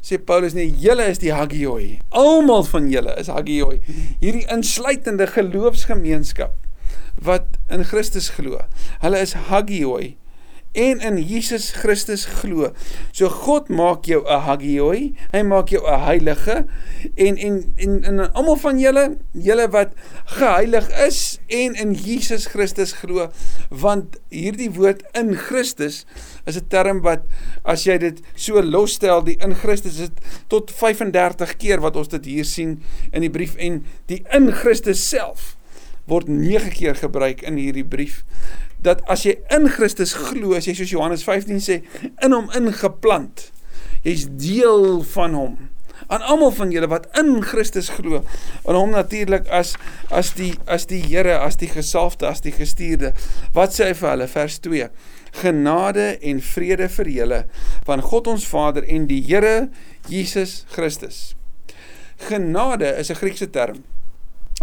Sê 0.00 0.16
Paulus 0.16 0.54
nee, 0.56 0.70
julle 0.80 1.04
is 1.12 1.20
die 1.20 1.34
hagioi. 1.34 1.98
Almal 2.16 2.64
van 2.70 2.88
julle 2.88 3.12
is 3.20 3.28
hagioi. 3.28 3.82
Hierdie 4.22 4.46
insluitende 4.54 5.28
geloofsgemeenskap 5.28 6.56
wat 7.26 7.58
in 7.74 7.84
Christus 7.84 8.30
glo. 8.36 8.62
Hulle 9.02 9.20
is 9.20 9.34
hagioi 9.50 10.14
en 10.72 11.00
in 11.00 11.16
Jesus 11.22 11.70
Christus 11.72 12.24
glo. 12.40 12.72
So 13.12 13.28
God 13.28 13.68
maak 13.68 14.06
jou 14.06 14.22
'n 14.24 14.40
hagioi, 14.46 15.14
hy 15.32 15.42
maak 15.42 15.68
jou 15.68 15.82
'n 15.84 16.00
heilige. 16.00 16.66
En 17.16 17.36
en 17.36 17.72
en 17.76 18.04
en 18.04 18.32
almal 18.32 18.56
van 18.56 18.78
julle, 18.78 19.16
julle 19.32 19.68
wat 19.68 19.94
geheilig 20.24 20.88
is 21.06 21.38
en 21.46 21.74
in 21.74 21.92
Jesus 21.94 22.46
Christus 22.46 22.92
glo, 22.92 23.30
want 23.70 24.16
hierdie 24.28 24.70
woord 24.70 25.02
in 25.12 25.34
Christus 25.34 26.04
is 26.46 26.56
'n 26.56 26.68
term 26.68 27.00
wat 27.00 27.22
as 27.64 27.84
jy 27.84 27.98
dit 27.98 28.20
so 28.34 28.62
losstel, 28.62 29.24
die 29.24 29.36
in 29.40 29.54
Christus 29.54 29.98
is 29.98 30.10
tot 30.48 30.70
35 30.70 31.56
keer 31.56 31.80
wat 31.80 31.96
ons 31.96 32.08
dit 32.08 32.24
hier 32.24 32.44
sien 32.44 32.82
in 33.12 33.20
die 33.20 33.30
brief. 33.30 33.56
En 33.56 33.84
die 34.06 34.24
in 34.32 34.52
Christus 34.52 35.08
self 35.08 35.56
word 36.08 36.28
9 36.28 36.70
keer 36.70 36.94
gebruik 36.94 37.42
in 37.42 37.56
hierdie 37.56 37.84
brief 37.84 38.24
dat 38.82 39.02
as 39.10 39.24
jy 39.26 39.38
in 39.54 39.68
Christus 39.68 40.14
glo, 40.14 40.54
as 40.54 40.66
jy 40.66 40.74
soos 40.78 40.92
Johannes 40.94 41.24
15 41.26 41.62
sê, 41.62 41.80
in 42.24 42.32
hom 42.32 42.50
ingeplant, 42.56 43.50
jy's 44.04 44.28
deel 44.38 45.02
van 45.14 45.34
hom. 45.34 45.58
aan 46.06 46.22
almal 46.22 46.52
van 46.56 46.70
julle 46.70 46.88
wat 46.88 47.08
in 47.20 47.42
Christus 47.44 47.88
glo 47.92 48.22
en 48.64 48.76
hom 48.76 48.92
natuurlik 48.94 49.48
as 49.52 49.74
as 50.14 50.30
die 50.38 50.54
as 50.64 50.86
die 50.88 51.00
Here 51.04 51.34
as 51.42 51.58
die 51.60 51.68
gesalfde 51.68 52.28
as 52.28 52.40
die 52.44 52.52
gestuurde 52.54 53.10
wat 53.56 53.74
sê 53.76 53.90
hy 53.90 53.96
vir 53.98 54.10
hulle? 54.14 54.28
Vers 54.30 54.56
2 54.64 54.88
genade 55.42 56.06
en 56.30 56.40
vrede 56.40 56.88
vir 56.94 57.10
julle 57.12 57.40
van 57.88 58.04
God 58.04 58.30
ons 58.32 58.46
Vader 58.48 58.86
en 58.88 59.04
die 59.10 59.20
Here 59.26 59.68
Jesus 60.08 60.62
Christus. 60.72 61.34
Genade 62.28 62.96
is 62.96 63.10
'n 63.10 63.20
Griekse 63.20 63.50
term. 63.50 63.84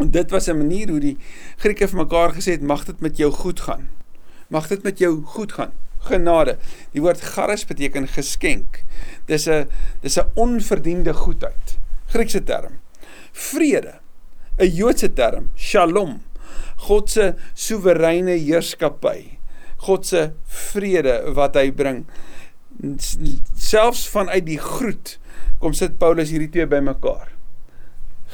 En 0.01 0.11
dit 0.11 0.31
was 0.31 0.47
'n 0.47 0.57
manier 0.57 0.89
hoe 0.89 0.99
die 0.99 1.17
Grieke 1.57 1.87
vir 1.87 1.97
mekaar 1.97 2.33
gesê 2.33 2.51
het 2.57 2.61
mag 2.61 2.85
dit 2.85 3.01
met 3.01 3.17
jou 3.17 3.31
goed 3.31 3.59
gaan 3.59 3.89
mag 4.47 4.67
dit 4.67 4.83
met 4.83 4.99
jou 4.99 5.23
goed 5.35 5.53
gaan 5.57 5.73
genade. 6.05 6.57
Die 6.93 7.01
woord 7.03 7.21
charis 7.21 7.65
beteken 7.65 8.07
geskenk. 8.07 8.83
Dis 9.25 9.47
'n 9.47 9.67
dis 10.01 10.17
'n 10.17 10.29
onverdiende 10.35 11.13
goedheid. 11.13 11.77
Griekse 12.07 12.43
term. 12.43 12.79
Vrede. 13.31 13.99
'n 14.57 14.69
Joodse 14.69 15.13
term, 15.13 15.51
Shalom. 15.55 16.21
God 16.75 17.09
se 17.09 17.35
soewereine 17.53 18.31
heerskappy. 18.31 19.37
God 19.77 20.05
se 20.05 20.31
vrede 20.45 21.33
wat 21.33 21.55
hy 21.55 21.71
bring. 21.71 22.05
Selfs 23.55 24.07
vanuit 24.09 24.45
die 24.45 24.59
groet 24.59 25.19
kom 25.59 25.73
sit 25.73 25.97
Paulus 25.97 26.29
hierdie 26.29 26.49
twee 26.49 26.67
bymekaar. 26.67 27.34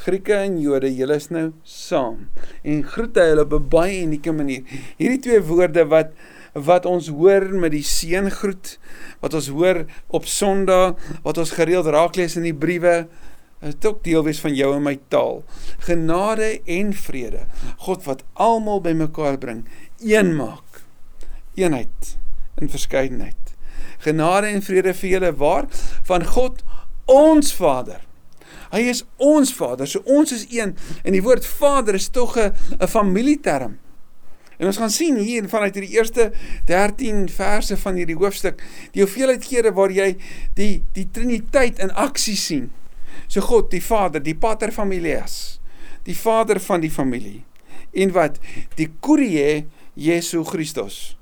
Grieke 0.02 0.34
en 0.34 0.56
Jode, 0.58 0.90
julle 0.98 1.16
is 1.20 1.28
nou 1.30 1.52
saam 1.68 2.24
en 2.66 2.80
groet 2.90 3.18
hy 3.22 3.26
hulle 3.32 3.44
op 3.46 3.54
'n 3.54 3.70
baie 3.70 4.02
unieke 4.02 4.32
manier. 4.34 4.64
Hierdie 4.98 5.22
twee 5.22 5.42
woorde 5.42 5.86
wat 5.86 6.16
wat 6.54 6.86
ons 6.86 7.08
hoor 7.08 7.46
met 7.54 7.72
die 7.72 7.84
seëngroet, 7.84 8.78
wat 9.22 9.34
ons 9.34 9.48
hoor 9.48 9.86
op 10.08 10.26
Sondag, 10.26 10.98
wat 11.24 11.38
ons 11.38 11.52
gereeld 11.56 11.86
raak 11.86 12.16
lees 12.16 12.36
in 12.36 12.44
die 12.44 12.54
briewe, 12.54 13.08
is 13.62 13.78
ook 13.86 14.04
deel 14.04 14.24
wees 14.24 14.42
van 14.42 14.56
jou 14.56 14.76
en 14.76 14.84
my 14.84 14.98
taal. 15.08 15.44
Genade 15.80 16.60
en 16.66 16.94
vrede. 16.94 17.46
God 17.78 18.04
wat 18.04 18.24
almal 18.34 18.82
bymekaar 18.82 19.38
bring, 19.38 19.66
een 20.02 20.36
maak. 20.36 20.84
Eenheid 21.56 22.18
in 22.60 22.70
verskeidenheid. 22.70 23.56
Genade 24.00 24.48
en 24.48 24.62
vrede 24.62 24.94
vir 24.94 25.10
julle 25.10 25.36
waar 25.38 25.68
van 26.04 26.26
God 26.26 26.64
ons 27.06 27.54
Vader. 27.54 28.02
Hy 28.72 28.82
is 28.90 29.04
ons 29.18 29.54
Vader, 29.54 29.88
so 29.88 30.02
ons 30.06 30.32
is 30.32 30.46
een 30.50 30.76
en 31.04 31.12
die 31.16 31.24
woord 31.24 31.46
Vader 31.46 31.96
is 31.96 32.10
tog 32.10 32.38
'n 32.38 32.54
'n 32.80 32.88
familieterm. 32.88 33.78
En 34.62 34.68
ons 34.68 34.78
gaan 34.78 34.94
sien 34.94 35.18
hier 35.18 35.48
vanuit 35.50 35.74
hierdie 35.74 35.98
eerste 35.98 36.32
13 36.70 37.30
verse 37.30 37.78
van 37.78 37.96
hierdie 37.98 38.16
hoofstuk 38.16 38.62
die 38.94 39.02
hoeveelheid 39.02 39.48
kere 39.48 39.72
waar 39.74 39.90
jy 39.90 40.16
die 40.54 40.84
die 40.94 41.08
Triniteit 41.12 41.80
in 41.80 41.92
aksie 41.98 42.36
sien. 42.38 42.70
So 43.28 43.42
God, 43.42 43.72
die 43.72 43.82
Vader, 43.82 44.22
die 44.22 44.36
Pater 44.36 44.72
Familias, 44.72 45.60
die 46.06 46.16
Vader 46.16 46.60
van 46.60 46.82
die 46.82 46.92
familie. 46.92 47.42
En 47.92 48.12
wat 48.12 48.38
die 48.78 48.92
Kyrie 49.02 49.66
Jesu 49.94 50.44
Christus. 50.44 51.18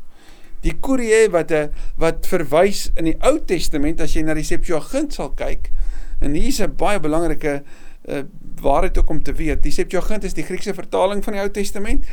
Die 0.61 0.75
Kyrie 0.75 1.29
wat 1.31 1.51
'n 1.51 1.71
wat 1.97 2.27
verwys 2.27 2.91
in 2.95 3.05
die 3.05 3.17
Ou 3.23 3.39
Testament 3.39 4.01
as 4.01 4.13
jy 4.13 4.21
na 4.21 4.33
die 4.33 4.43
Septuagint 4.43 5.13
sal 5.13 5.31
kyk. 5.31 5.71
En 6.19 6.33
hier 6.33 6.47
is 6.47 6.59
'n 6.59 6.75
baie 6.75 6.99
belangrike 6.99 7.63
uh, 8.05 8.23
waarheid 8.61 8.97
ook 8.97 9.09
om 9.09 9.23
te 9.23 9.33
weet. 9.33 9.63
Die 9.63 9.71
Septuagint 9.71 10.23
is 10.23 10.33
die 10.33 10.43
Griekse 10.43 10.73
vertaling 10.73 11.23
van 11.23 11.33
die 11.33 11.41
Ou 11.41 11.51
Testament 11.51 12.05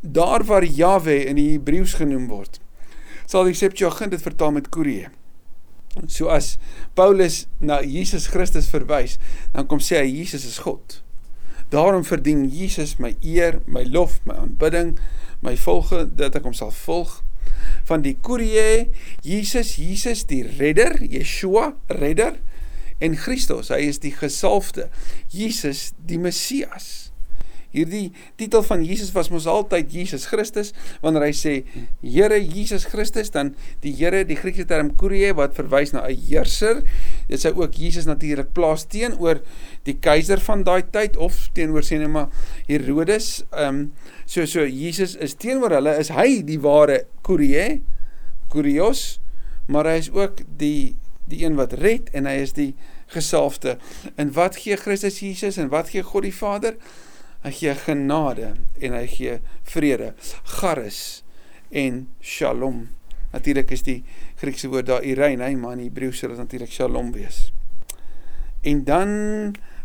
daar 0.00 0.44
waar 0.44 0.64
Jahwe 0.64 1.24
in 1.24 1.34
die 1.34 1.50
Hebreëus 1.52 1.96
genoem 1.98 2.28
word, 2.30 2.60
sal 3.26 3.48
die 3.48 3.56
Septuagint 3.56 4.10
dit 4.14 4.22
vertaal 4.22 4.52
met 4.54 4.68
Kyrie. 4.68 5.08
So 6.06 6.28
as 6.28 6.56
Paulus 6.94 7.46
na 7.58 7.80
Jesus 7.82 8.28
Christus 8.28 8.68
verwys, 8.68 9.16
dan 9.54 9.66
kom 9.66 9.80
sê 9.80 10.02
hy 10.02 10.10
Jesus 10.20 10.44
is 10.44 10.58
God. 10.62 11.00
Daarom 11.72 12.04
verdien 12.06 12.44
Jesus 12.52 12.98
my 13.02 13.16
eer, 13.24 13.62
my 13.66 13.82
lof, 13.88 14.20
my 14.28 14.36
aanbidding, 14.38 14.98
my 15.42 15.56
volge 15.58 16.04
dat 16.18 16.36
ek 16.38 16.44
hom 16.46 16.54
sal 16.54 16.70
volg 16.84 17.22
van 17.88 18.02
die 18.04 18.14
Kyrie, 18.22 18.92
Jesus, 19.24 19.76
Jesus 19.80 20.26
die 20.28 20.42
redder, 20.58 20.98
Yeshua, 21.00 21.72
redder 21.90 22.36
en 22.98 23.16
Christus, 23.16 23.72
hy 23.74 23.82
is 23.90 24.00
die 24.02 24.14
gesalfde, 24.14 24.88
Jesus 25.32 25.90
die 26.08 26.20
Messias. 26.20 27.06
Hierdie 27.76 28.14
titel 28.40 28.62
van 28.64 28.80
Jesus 28.86 29.10
was 29.12 29.28
mos 29.28 29.44
altyd 29.50 29.90
Jesus 29.92 30.24
Christus. 30.30 30.72
Wanneer 31.02 31.26
hy 31.26 31.32
sê 31.36 31.54
Here 32.00 32.38
Jesus 32.40 32.86
Christus, 32.88 33.28
dan 33.34 33.52
die 33.84 33.92
Here, 33.98 34.22
die 34.24 34.38
Griekse 34.38 34.64
term 34.68 34.94
Kyrie 34.96 35.34
wat 35.36 35.56
verwys 35.58 35.92
na 35.92 36.06
'n 36.06 36.16
heerser. 36.28 36.80
Dit 37.28 37.44
sê 37.44 37.52
ook 37.52 37.76
Jesus 37.76 38.08
natuurlik 38.08 38.54
plaas 38.56 38.86
teenoor 38.88 39.42
die 39.84 39.98
keiser 40.00 40.40
van 40.40 40.64
daai 40.64 40.88
tyd 40.88 41.16
of 41.16 41.50
teenoor 41.52 41.84
sê 41.84 41.98
net 41.98 42.08
maar 42.08 42.30
Herodes. 42.66 43.44
Ehm 43.52 43.68
um, 43.68 43.92
so 44.24 44.46
so 44.46 44.64
Jesus 44.64 45.16
is 45.16 45.34
teenoor 45.34 45.76
hulle 45.76 45.98
is 46.00 46.08
hy 46.08 46.42
die 46.42 46.60
ware 46.60 47.04
Kyrie, 47.22 47.82
Kyrios, 48.48 49.20
maar 49.68 49.84
hy 49.84 49.98
is 49.98 50.10
ook 50.10 50.40
die 50.58 50.96
die 51.30 51.42
een 51.44 51.58
wat 51.58 51.74
red 51.82 52.10
en 52.16 52.26
hy 52.28 52.38
is 52.44 52.54
die 52.56 52.72
gesalfde. 53.12 53.76
En 54.14 54.32
wat 54.36 54.58
gee 54.62 54.78
Christus 54.78 55.20
Jesus 55.22 55.58
en 55.60 55.70
wat 55.72 55.90
gee 55.94 56.06
God 56.06 56.26
die 56.26 56.34
Vader? 56.34 56.76
Hy 57.44 57.52
gee 57.54 57.74
genade 57.78 58.54
en 58.82 58.96
hy 58.96 59.06
gee 59.10 59.38
vrede. 59.68 60.14
Charis 60.56 61.22
en 61.70 62.06
Shalom. 62.22 62.86
Natuurlik 63.34 63.70
is 63.74 63.84
die 63.86 64.00
Griekse 64.40 64.70
woord 64.72 64.88
daar 64.88 65.04
Irene, 65.04 65.50
maar 65.58 65.76
in 65.76 65.86
Hebreëus 65.86 66.22
sal 66.22 66.32
dit 66.34 66.40
natuurlik 66.40 66.72
Shalom 66.72 67.12
wees. 67.14 67.50
En 68.66 68.84
dan 68.84 69.10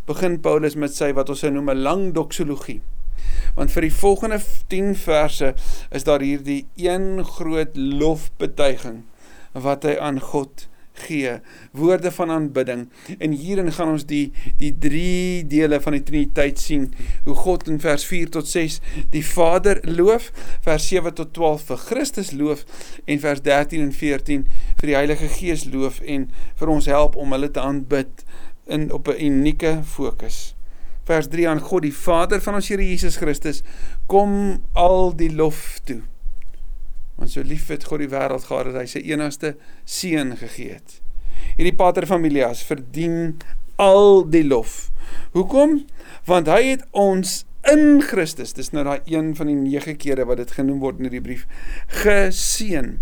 begin 0.10 0.40
Paulus 0.42 0.76
met 0.76 0.94
sy 0.96 1.12
wat 1.14 1.30
ons 1.30 1.44
noem 1.44 1.70
'n 1.70 1.84
lang 1.84 2.14
doxologie. 2.14 2.82
Want 3.56 3.72
vir 3.72 3.82
die 3.82 3.94
volgende 3.94 4.40
10 4.68 4.96
verse 4.96 5.54
is 5.92 6.04
daar 6.04 6.22
hierdie 6.22 6.68
een 6.76 7.26
groot 7.26 7.76
lofbetuiging 7.76 9.04
wat 9.54 9.84
hy 9.84 9.98
aan 10.00 10.20
God 10.20 10.68
gee, 11.06 11.34
woorde 11.72 12.12
van 12.12 12.32
aanbidding. 12.32 12.90
En 13.18 13.32
hierin 13.32 13.72
gaan 13.72 13.92
ons 13.96 14.06
die 14.06 14.32
die 14.58 14.72
drie 14.78 15.46
dele 15.48 15.82
van 15.82 15.98
die 15.98 16.04
Triniteit 16.04 16.60
sien. 16.60 16.90
Hoe 17.26 17.36
God 17.36 17.68
in 17.68 17.80
vers 17.80 18.06
4 18.06 18.30
tot 18.30 18.48
6 18.48 18.80
die 19.14 19.24
Vader 19.26 19.82
loof, 19.88 20.32
vers 20.66 20.88
7 20.88 21.14
tot 21.18 21.34
12 21.34 21.68
vir 21.72 21.84
Christus 21.88 22.32
loof 22.32 22.66
en 23.06 23.20
vers 23.20 23.42
13 23.42 23.82
en 23.82 23.94
14 23.94 24.48
vir 24.82 24.92
die 24.92 24.98
Heilige 24.98 25.30
Gees 25.40 25.66
loof 25.72 26.02
en 26.02 26.30
vir 26.60 26.74
ons 26.76 26.90
help 26.92 27.16
om 27.16 27.36
hulle 27.36 27.52
te 27.52 27.62
aanbid 27.62 28.26
in 28.68 28.92
op 28.92 29.08
'n 29.08 29.20
unieke 29.26 29.80
fokus. 29.84 30.56
Vers 31.06 31.28
3 31.28 31.50
aan 31.50 31.60
God 31.60 31.82
die 31.82 31.96
Vader 31.96 32.42
van 32.42 32.56
ons 32.56 32.68
Here 32.68 32.88
Jesus 32.88 33.18
Christus 33.18 33.64
kom 34.08 34.62
al 34.74 35.16
die 35.16 35.34
lof 35.34 35.80
toe 35.84 36.02
Want 37.22 37.30
so 37.30 37.46
lief 37.46 37.68
het 37.70 37.84
God 37.86 38.02
die 38.02 38.10
wêreld 38.10 38.48
gehad 38.50 38.72
dat 38.72 38.80
hy 38.82 38.88
sy 38.90 39.04
enigste 39.06 39.54
seun 39.86 40.34
gegee 40.40 40.80
het. 40.80 40.96
Hierdie 41.54 41.76
Pater 41.78 42.08
Familias 42.10 42.64
verdien 42.66 43.36
al 43.78 44.24
die 44.26 44.42
lof. 44.42 44.88
Hoekom? 45.36 45.84
Want 46.26 46.50
hy 46.50 46.64
het 46.72 46.88
ons 46.98 47.44
in 47.70 48.02
Christus, 48.02 48.56
dis 48.58 48.72
nou 48.74 48.88
daai 48.88 49.06
een 49.06 49.36
van 49.38 49.52
die 49.52 49.58
9 49.60 50.00
kere 50.02 50.26
wat 50.26 50.42
dit 50.42 50.56
genoem 50.58 50.82
word 50.82 50.98
in 50.98 51.12
hierdie 51.12 51.22
brief, 51.28 51.46
geseën. 52.02 52.96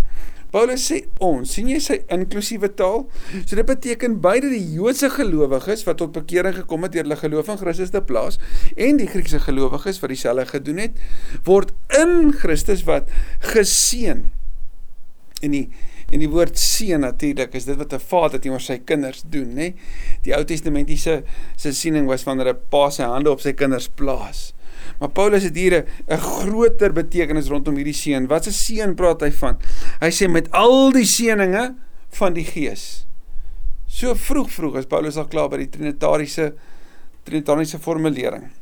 Paulus 0.53 0.81
sê 0.89 1.03
ons, 1.21 1.45
sien 1.45 1.67
jy 1.69 1.77
sy 1.83 1.99
inklusiewe 2.09 2.71
taal? 2.73 3.03
So 3.43 3.57
dit 3.57 3.67
beteken 3.67 4.17
beide 4.23 4.49
die 4.49 4.63
Joodse 4.73 5.11
gelowiges 5.13 5.85
wat 5.85 5.99
tot 6.01 6.15
bekering 6.15 6.55
gekom 6.63 6.87
het 6.87 6.95
deur 6.95 7.05
hulle 7.05 7.19
geloof 7.19 7.51
in 7.53 7.61
Christus 7.61 7.93
te 7.93 8.01
plaas 8.01 8.39
en 8.73 8.97
die 8.97 9.09
Griekse 9.09 9.41
gelowiges 9.43 10.01
wat 10.01 10.13
dieselfde 10.13 10.47
gedoen 10.49 10.81
het, 10.87 10.97
word 11.45 11.75
in 11.99 12.33
Christus 12.33 12.81
wat 12.89 13.11
geseën. 13.51 14.25
En 15.45 15.55
die 15.55 15.67
en 16.09 16.23
die 16.23 16.29
woord 16.31 16.57
seën 16.57 17.03
natuurlik 17.05 17.53
is 17.53 17.67
dit 17.69 17.77
wat 17.77 17.93
'n 17.93 18.01
vader 18.01 18.41
teenoor 18.41 18.61
sy 18.61 18.79
kinders 18.81 19.21
doen, 19.21 19.53
nê? 19.53 19.75
Die 20.25 20.33
Ou 20.33 20.43
Testamentiese 20.43 21.23
se 21.55 21.71
siening 21.71 22.07
was 22.07 22.23
wanneer 22.23 22.49
'n 22.49 22.57
pa 22.69 22.89
sy 22.89 23.03
hande 23.03 23.29
op 23.29 23.39
sy 23.39 23.53
kinders 23.53 23.87
plaas. 23.87 24.53
Maar 24.99 25.09
Paulus 25.15 25.43
het 25.43 25.55
hier 25.55 25.85
'n 26.07 26.17
groter 26.17 26.93
betekenis 26.93 27.47
rondom 27.47 27.75
hierdie 27.75 27.93
seën. 27.93 28.27
Wat 28.27 28.47
'n 28.47 28.51
seën 28.51 28.95
praat 28.95 29.21
hy 29.21 29.31
van? 29.31 29.57
Hy 29.99 30.09
sê 30.11 30.29
met 30.29 30.51
al 30.51 30.91
die 30.91 31.05
seëninge 31.05 31.75
van 32.09 32.33
die 32.33 32.45
Gees. 32.45 33.05
So 33.87 34.15
vroeg 34.15 34.51
vroeg 34.51 34.75
as 34.75 34.85
Paulus 34.85 35.17
al 35.17 35.27
klaar 35.27 35.49
by 35.49 35.57
die 35.57 35.69
trinitariese 35.69 36.53
trinitariese 37.23 37.79
formulering. 37.79 38.58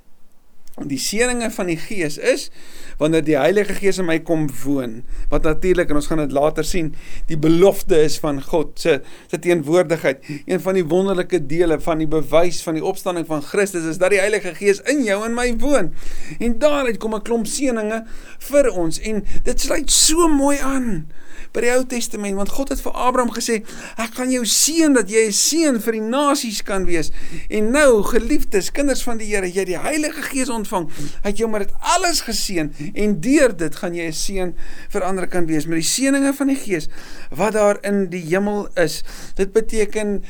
Die 0.85 0.99
seëninge 1.01 1.47
van 1.55 1.71
die 1.71 1.77
Gees 1.81 2.19
is 2.21 2.51
wanneer 2.99 3.23
die 3.25 3.37
Heilige 3.37 3.73
Gees 3.77 3.97
in 3.97 4.05
my 4.05 4.19
kom 4.25 4.43
woon, 4.61 4.99
wat 5.31 5.45
natuurlik 5.45 5.89
en 5.89 5.97
ons 5.97 6.09
gaan 6.09 6.21
dit 6.21 6.33
later 6.33 6.65
sien, 6.65 6.91
die 7.29 7.37
belofte 7.37 7.97
is 8.01 8.17
van 8.21 8.43
God 8.45 8.77
se 8.81 8.99
se 9.25 9.39
teenwoordigheid. 9.41 10.21
Een 10.45 10.61
van 10.61 10.77
die 10.77 10.85
wonderlike 10.85 11.39
dele 11.49 11.79
van 11.81 12.01
die 12.01 12.09
bewys 12.09 12.61
van 12.65 12.77
die 12.77 12.85
opstanding 12.85 13.25
van 13.29 13.41
Christus 13.41 13.89
is 13.89 13.97
dat 14.01 14.13
die 14.13 14.21
Heilige 14.21 14.53
Gees 14.57 14.83
in 14.85 15.01
jou 15.05 15.23
en 15.25 15.33
my 15.37 15.49
woon. 15.61 15.93
En 16.37 16.57
daaruit 16.61 17.01
kom 17.01 17.15
'n 17.15 17.25
klomp 17.25 17.49
seëninge 17.49 18.05
vir 18.49 18.69
ons 18.69 18.99
en 18.99 19.25
dit 19.43 19.59
sluit 19.59 19.91
so 19.91 20.27
mooi 20.29 20.57
aan 20.57 21.07
by 21.53 21.63
die 21.65 21.71
Ou 21.73 21.83
Testament 21.85 22.37
want 22.39 22.53
God 22.53 22.69
het 22.73 22.81
vir 22.83 22.95
Abraham 22.95 23.31
gesê 23.35 23.61
ek 23.97 24.17
gaan 24.17 24.31
jou 24.31 24.43
seën 24.45 24.93
dat 24.97 25.09
jy 25.11 25.27
'n 25.27 25.33
seën 25.33 25.79
vir 25.81 25.93
die 25.93 26.01
nasies 26.01 26.61
kan 26.63 26.85
wees. 26.85 27.11
En 27.49 27.71
nou 27.71 28.03
geliefdes, 28.03 28.71
kinders 28.71 29.03
van 29.03 29.17
die 29.17 29.27
Here, 29.27 29.47
jy 29.47 29.65
die 29.65 29.77
Heilige 29.77 30.21
Gees 30.21 30.49
ontvang. 30.49 30.89
Hy 31.23 31.29
het 31.29 31.37
jou 31.37 31.49
met 31.49 31.67
dit 31.67 31.73
alles 31.79 32.21
geseën 32.21 32.71
en 32.93 33.19
deur 33.21 33.55
dit 33.57 33.75
gaan 33.75 33.93
jy 33.93 34.07
'n 34.07 34.13
seën 34.13 34.55
vir 34.89 35.03
ander 35.03 35.27
kan 35.27 35.45
wees 35.45 35.67
met 35.67 35.79
die 35.81 35.89
seëninge 35.89 36.33
van 36.33 36.47
die 36.47 36.55
Gees 36.55 36.87
wat 37.31 37.53
daar 37.53 37.77
in 37.83 38.09
die 38.09 38.23
hemel 38.23 38.67
is. 38.75 39.03
Dit 39.35 39.53
beteken 39.53 40.23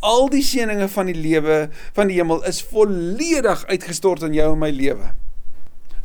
al 0.00 0.28
die 0.30 0.42
seëninge 0.42 0.88
van 0.88 1.06
die 1.10 1.16
lewe 1.16 1.68
van 1.96 2.10
die 2.10 2.18
hemel 2.18 2.44
is 2.46 2.62
volledig 2.62 3.64
uitgestort 3.66 4.22
in 4.22 4.36
jou 4.36 4.52
en 4.52 4.58
my 4.58 4.70
lewe. 4.70 5.12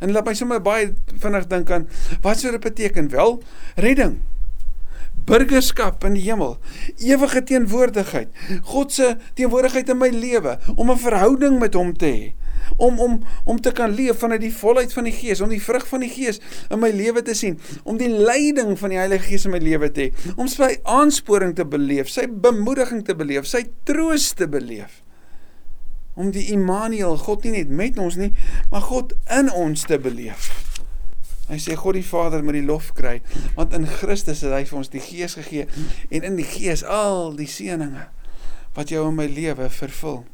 En 0.00 0.12
laat 0.12 0.26
my 0.26 0.34
sommer 0.34 0.60
baie 0.60 0.92
vinnig 1.22 1.46
dink 1.46 1.70
aan 1.70 1.88
wat 2.22 2.40
sou 2.40 2.52
dit 2.52 2.60
beteken? 2.60 3.08
Wel, 3.08 3.38
redding 3.76 4.18
burgerskap 5.28 6.04
in 6.04 6.16
die 6.18 6.24
hemel, 6.26 6.56
ewige 7.02 7.42
teenwoordigheid, 7.48 8.32
God 8.70 8.92
se 8.92 9.14
teenwoordigheid 9.38 9.92
in 9.92 10.00
my 10.00 10.10
lewe, 10.12 10.58
om 10.76 10.90
'n 10.90 10.98
verhouding 10.98 11.58
met 11.58 11.74
hom 11.74 11.92
te 11.96 12.06
hê, 12.06 12.34
om 12.76 13.00
om 13.00 13.22
om 13.44 13.60
te 13.60 13.72
kan 13.72 13.94
leef 13.94 14.18
vanuit 14.18 14.40
die 14.40 14.52
volheid 14.52 14.92
van 14.92 15.04
die 15.04 15.12
Gees, 15.12 15.40
om 15.40 15.48
die 15.48 15.62
vrug 15.62 15.86
van 15.88 16.00
die 16.00 16.08
Gees 16.08 16.40
in 16.70 16.78
my 16.78 16.90
lewe 16.90 17.22
te 17.22 17.34
sien, 17.34 17.58
om 17.84 17.96
die 17.96 18.08
leiding 18.08 18.78
van 18.78 18.90
die 18.90 18.98
Heilige 18.98 19.24
Gees 19.24 19.44
in 19.44 19.50
my 19.50 19.58
lewe 19.58 19.90
te 19.92 20.00
hê, 20.00 20.34
om 20.36 20.48
sy 20.48 20.76
aansporing 20.82 21.54
te 21.54 21.64
beleef, 21.64 22.08
sy 22.08 22.26
bemoediging 22.28 23.04
te 23.04 23.14
beleef, 23.14 23.46
sy 23.46 23.64
troos 23.84 24.32
te 24.32 24.48
beleef. 24.48 25.02
Om 26.14 26.30
die 26.30 26.52
Immanuel, 26.52 27.16
God 27.16 27.42
nie 27.44 27.50
net 27.50 27.68
met 27.68 27.98
ons 27.98 28.16
nie, 28.16 28.32
maar 28.70 28.82
God 28.86 29.14
in 29.30 29.50
ons 29.52 29.82
te 29.82 29.98
beleef. 29.98 30.63
Hy 31.48 31.58
sê 31.60 31.76
God 31.76 31.98
die 31.98 32.06
Vader 32.06 32.44
moet 32.44 32.56
die 32.56 32.66
lof 32.66 32.92
kry 32.96 33.18
want 33.56 33.74
in 33.76 33.88
Christus 34.00 34.44
het 34.46 34.54
hy 34.54 34.62
vir 34.68 34.78
ons 34.80 34.92
die 34.92 35.02
Gees 35.04 35.36
gegee 35.36 35.66
en 36.10 36.24
in 36.24 36.38
die 36.40 36.48
Gees 36.48 36.84
al 36.84 37.34
die 37.36 37.50
seëninge 37.50 38.08
wat 38.74 38.90
jou 38.90 39.04
in 39.08 39.18
my 39.18 39.26
lewe 39.30 39.68
vervul. 39.70 40.24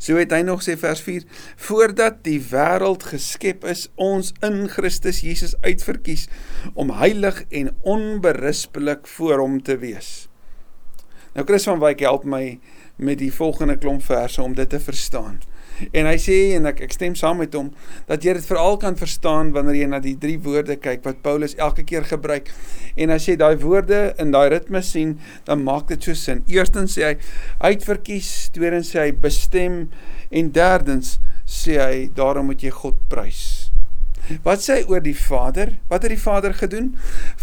So 0.00 0.18
het 0.18 0.32
hy 0.32 0.42
nog 0.44 0.62
sê 0.64 0.74
vers 0.80 1.00
4 1.04 1.24
voordat 1.68 2.22
die 2.26 2.40
wêreld 2.50 3.06
geskep 3.12 3.64
is 3.68 3.86
ons 4.00 4.32
in 4.44 4.64
Christus 4.72 5.22
Jesus 5.24 5.54
uitverkies 5.64 6.26
om 6.74 6.94
heilig 6.98 7.42
en 7.50 7.72
onberispelik 7.80 9.08
voor 9.16 9.44
hom 9.44 9.60
te 9.62 9.78
wees. 9.82 10.26
Nou 11.34 11.46
Chris 11.46 11.66
van 11.68 11.82
Wyk 11.82 12.04
help 12.06 12.26
my 12.28 12.58
met 12.96 13.18
die 13.18 13.32
volgende 13.34 13.76
klomp 13.80 14.04
verse 14.06 14.42
om 14.42 14.54
dit 14.54 14.70
te 14.70 14.80
verstaan. 14.80 15.40
En 15.92 16.06
hy 16.06 16.16
sê 16.22 16.38
en 16.56 16.68
ek 16.70 16.82
ek 16.86 16.94
stem 16.96 17.16
saam 17.18 17.40
met 17.42 17.54
hom 17.56 17.70
dat 18.08 18.24
jy 18.24 18.36
dit 18.36 18.46
veral 18.48 18.78
kan 18.82 18.98
verstaan 18.98 19.52
wanneer 19.56 19.80
jy 19.80 19.88
na 19.90 20.00
die 20.04 20.16
drie 20.20 20.38
woorde 20.44 20.76
kyk 20.80 21.04
wat 21.06 21.22
Paulus 21.26 21.56
elke 21.58 21.86
keer 21.86 22.06
gebruik. 22.08 22.50
En 22.96 23.14
as 23.14 23.28
jy 23.28 23.36
daai 23.40 23.56
woorde 23.62 24.00
in 24.22 24.34
daai 24.34 24.48
ritme 24.54 24.82
sien, 24.82 25.16
dan 25.48 25.64
maak 25.66 25.88
dit 25.90 26.02
so 26.02 26.14
sin. 26.18 26.44
Eerstens 26.50 26.98
sê 26.98 27.10
hy 27.10 27.14
uitverkies, 27.72 28.50
tweedens 28.54 28.94
sê 28.94 29.06
hy 29.06 29.12
bestem 29.26 29.84
en 30.30 30.54
derdens 30.54 31.18
sê 31.44 31.78
hy 31.80 32.08
daarom 32.16 32.50
moet 32.50 32.62
jy 32.64 32.72
God 32.74 32.98
prys. 33.10 33.53
Wat 34.44 34.62
sê 34.64 34.78
hy 34.78 34.84
oor 34.88 35.02
die 35.04 35.16
Vader? 35.16 35.74
Wat 35.90 36.04
het 36.06 36.12
die 36.14 36.20
Vader 36.20 36.54
gedoen 36.56 36.94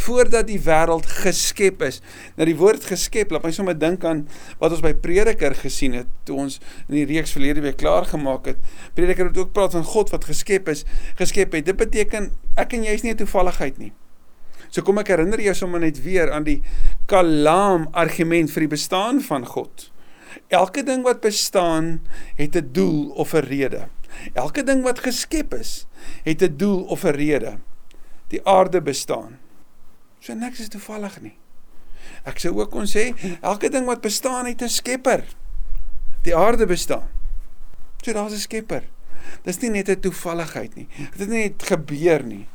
voordat 0.06 0.48
die 0.50 0.60
wêreld 0.66 1.06
geskep 1.22 1.84
is? 1.86 2.02
Nou 2.38 2.48
die 2.50 2.58
woord 2.58 2.86
geskep, 2.90 3.32
laat 3.32 3.46
my 3.46 3.52
sommer 3.54 3.78
dink 3.78 4.06
aan 4.08 4.24
wat 4.62 4.74
ons 4.74 4.82
by 4.82 4.94
Prediker 4.98 5.54
gesien 5.58 5.94
het 6.00 6.10
toe 6.26 6.40
ons 6.42 6.60
in 6.88 6.98
die 6.98 7.06
reeks 7.14 7.36
verlede 7.36 7.62
week 7.62 7.78
klaar 7.82 8.08
gemaak 8.10 8.50
het. 8.50 8.62
Prediker 8.98 9.30
het 9.30 9.38
ook 9.38 9.54
praat 9.54 9.78
van 9.78 9.86
God 9.86 10.14
wat 10.16 10.26
geskep 10.26 10.72
is, 10.74 10.86
geskep 11.22 11.54
het. 11.58 11.70
Dit 11.70 11.78
beteken 11.78 12.32
ek 12.58 12.74
en 12.78 12.88
jy 12.88 12.98
is 12.98 13.06
nie 13.06 13.14
'n 13.14 13.22
toevalligheid 13.22 13.78
nie. 13.78 13.94
So 14.72 14.82
kom 14.82 14.98
ek 14.98 15.08
herinner 15.08 15.40
jou 15.40 15.54
sommer 15.54 15.80
net 15.80 16.04
weer 16.04 16.32
aan 16.32 16.44
die 16.44 16.62
kalam 17.06 17.90
argument 17.92 18.52
vir 18.52 18.62
die 18.62 18.76
bestaan 18.76 19.22
van 19.22 19.46
God. 19.46 19.92
Elke 20.48 20.84
ding 20.84 21.04
wat 21.04 21.22
bestaan 21.22 22.02
het 22.36 22.56
'n 22.56 22.70
doel 22.72 23.12
of 23.20 23.34
'n 23.34 23.46
rede. 23.46 23.88
Elke 24.34 24.64
ding 24.64 24.84
wat 24.84 25.00
geskep 25.00 25.54
is, 25.54 25.86
het 26.24 26.42
'n 26.42 26.58
doel 26.58 26.84
of 26.84 27.04
'n 27.04 27.16
rede. 27.16 27.58
Die 28.28 28.46
aarde 28.48 28.82
bestaan. 28.82 29.40
So 30.20 30.34
niks 30.34 30.60
is 30.60 30.68
toevallig 30.68 31.22
nie. 31.22 31.38
Ek 32.24 32.40
sou 32.40 32.60
ook 32.60 32.72
kon 32.72 32.86
sê 32.86 33.14
elke 33.42 33.70
ding 33.70 33.86
wat 33.86 34.02
bestaan 34.02 34.46
het 34.46 34.62
'n 34.62 34.70
skepper. 34.70 35.24
Die 36.24 36.36
aarde 36.36 36.66
bestaan. 36.66 37.10
So 38.02 38.14
daar's 38.14 38.34
'n 38.34 38.38
skepper. 38.40 38.84
Dis 39.44 39.60
nie 39.60 39.70
net 39.70 39.90
'n 39.90 40.00
toevalligheid 40.00 40.76
nie. 40.76 40.88
Dit 40.98 41.20
het 41.20 41.30
nie 41.30 41.44
net 41.44 41.64
gebeur 41.64 42.24
nie. 42.24 42.48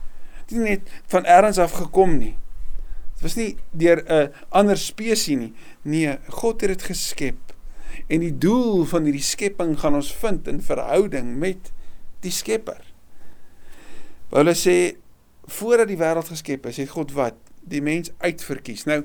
Dit 0.46 0.59
het 0.59 0.59
nie 0.59 0.68
net 0.68 0.90
van 1.06 1.24
elders 1.24 1.59
af 1.59 1.72
gekom 1.72 2.18
nie. 2.18 2.37
Dit 3.14 3.22
was 3.22 3.35
nie 3.35 3.56
deur 3.70 4.04
'n 4.09 4.32
ander 4.48 4.76
spesies 4.76 5.38
nie. 5.38 5.54
Nee, 5.82 6.18
God 6.28 6.61
het 6.61 6.70
dit 6.70 6.82
geskep. 6.82 7.46
En 8.06 8.20
die 8.20 8.38
doel 8.38 8.85
van 8.85 9.04
hierdie 9.09 9.24
skepping 9.24 9.74
gaan 9.80 9.94
ons 9.98 10.12
vind 10.14 10.48
in 10.48 10.61
verhouding 10.62 11.37
met 11.40 11.72
die 12.20 12.30
Skepper. 12.30 12.86
Paulus 14.37 14.66
sê 14.66 14.99
voordat 15.49 15.88
die 15.88 15.96
wêreld 15.96 16.29
geskep 16.29 16.66
is, 16.68 16.77
het 16.83 16.90
God 16.92 17.14
wat 17.16 17.38
die 17.64 17.81
mens 17.81 18.11
uitverkies. 18.20 18.83
Nou, 18.85 18.99